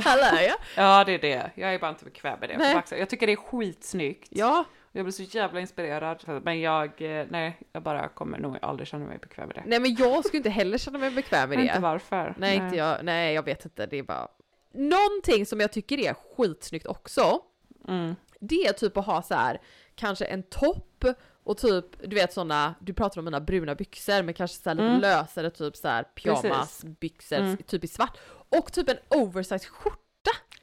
[0.04, 0.56] Hallå ja.
[0.76, 1.52] Ja, det är det.
[1.56, 2.58] Jag är bara inte bekväm med det.
[2.58, 2.84] Nej.
[2.92, 4.28] Jag, tycker det är skitsnyggt.
[4.32, 6.42] Ja, Jag blir så jävla inspirerad.
[6.44, 9.64] Men jag, eh, nej, jag bara kommer nog aldrig känna mig bekväm med det.
[9.66, 11.82] nej men jag skulle inte heller känna mig bekväm med vet inte det.
[11.82, 12.34] varför.
[12.38, 14.28] Nej, inte jag, nej jag vet inte, det är bara...
[14.74, 17.42] Någonting som jag tycker är skitsnyggt också,
[17.88, 18.16] Mm.
[18.40, 19.62] det är typ att ha så här
[20.00, 21.06] kanske en topp
[21.44, 24.76] och typ, du vet såna, du pratar om mina bruna byxor men kanske så här
[24.76, 25.02] lite Mm.
[25.02, 27.58] lösare typ så här pyjamasbyxor, Mm.
[27.58, 28.18] typ i svart.
[28.50, 30.00] Och typ en oversized skjorta.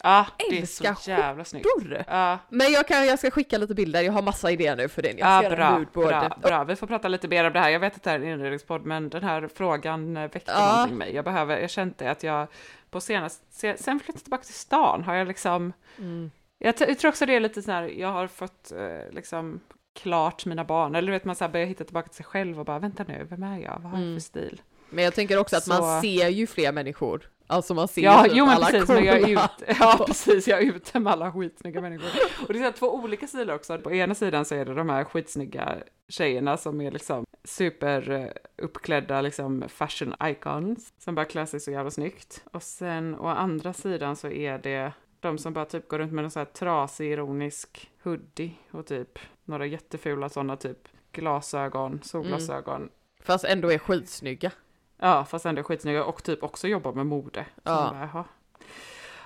[0.02, 1.66] Ja, det är så jävla snyggt.
[2.06, 5.02] Ja, Men jag, kan, jag ska skicka lite bilder, jag har massa idéer nu för
[5.02, 5.18] den.
[5.18, 6.64] Jag ska en bra, bra, bra.
[6.64, 7.70] Vi får prata lite mer om det här.
[7.70, 10.72] Jag vet att det här är en inredningspodd, men den här frågan eh, väckte Ja.
[10.72, 11.14] någonting i mig.
[11.14, 12.46] Jag behöver, jag kände att jag
[12.90, 16.30] på senast, se- sen flyttade tillbaka till stan har jag liksom, Mm.
[16.58, 19.60] Jag, jag tror också det är lite så här, jag har fått eh, liksom
[19.94, 22.58] klart mina barn, eller du vet man så här börjar hitta tillbaka till sig själv
[22.60, 24.14] och bara vänta nu, vem är jag, vad har jag Mm.
[24.16, 24.62] för stil?
[24.90, 27.30] Men jag tänker också att man Så- ser ju fler människor.
[27.48, 29.48] Alltså man ser Ja, typ jo men alla precis, men jag ute,
[29.80, 32.08] ja precis, jag är ute med alla skitsnygga människor.
[32.46, 33.78] Och det är så här två olika sidor också.
[33.78, 35.76] På ena sidan så är det de här skitsnygga
[36.08, 38.26] tjejerna som är liksom super eh,
[38.64, 42.44] uppklädda liksom fashion icons, som bara klär sig så jävla snyggt.
[42.52, 44.92] Och sen å andra sidan så är det
[45.26, 49.18] de som bara typ går runt med en så här trasig ironisk hoodie och typ
[49.44, 52.88] några jättefula sådana typ glasögon, solglasögon.
[53.20, 54.50] Fast ändå är skitsnygga.
[54.98, 57.46] Ja, fast ändå skitsnygga och typ också jobbar med mode.
[57.62, 57.96] Ja.
[58.12, 58.24] bara.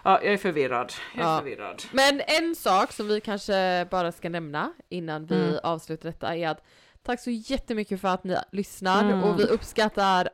[0.04, 0.92] Ja, jag är förvirrad.
[1.16, 1.38] Jag är Ja.
[1.38, 1.82] förvirrad.
[1.92, 5.60] Men en sak som vi kanske bara ska nämna innan vi Mm.
[5.62, 6.64] avslutar detta är att
[7.02, 9.24] tack så jättemycket för att ni lyssnar Mm.
[9.24, 10.28] och vi uppskattar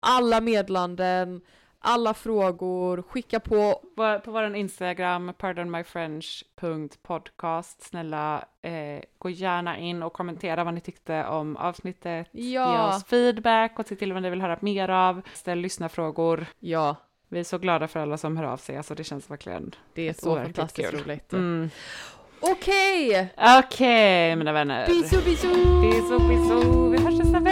[0.00, 1.40] alla meddelanden,
[1.84, 10.12] alla frågor, skicka på På, på vår Instagram, pardonmyfrench.podcast, snälla eh, gå gärna in och
[10.12, 12.28] kommentera vad ni tyckte om avsnittet.
[12.32, 15.22] Ge Ja, oss feedback och se till vad ni vill höra mer av.
[15.34, 16.46] Ställ lyssnarfrågor.
[16.58, 16.96] ja,
[17.28, 19.74] Vi är så glada för alla som hör av sig, alltså det känns verkligen...
[19.94, 21.00] det är så fantastiskt kul.
[21.00, 21.32] roligt.
[21.32, 21.70] Mm.
[22.40, 23.28] Okej!
[23.64, 24.86] Okej, mina vänner.
[24.86, 25.80] Bisou bisou!
[25.82, 26.90] Bisou, bisou.
[26.90, 27.51] Vi hörs nästa vecka.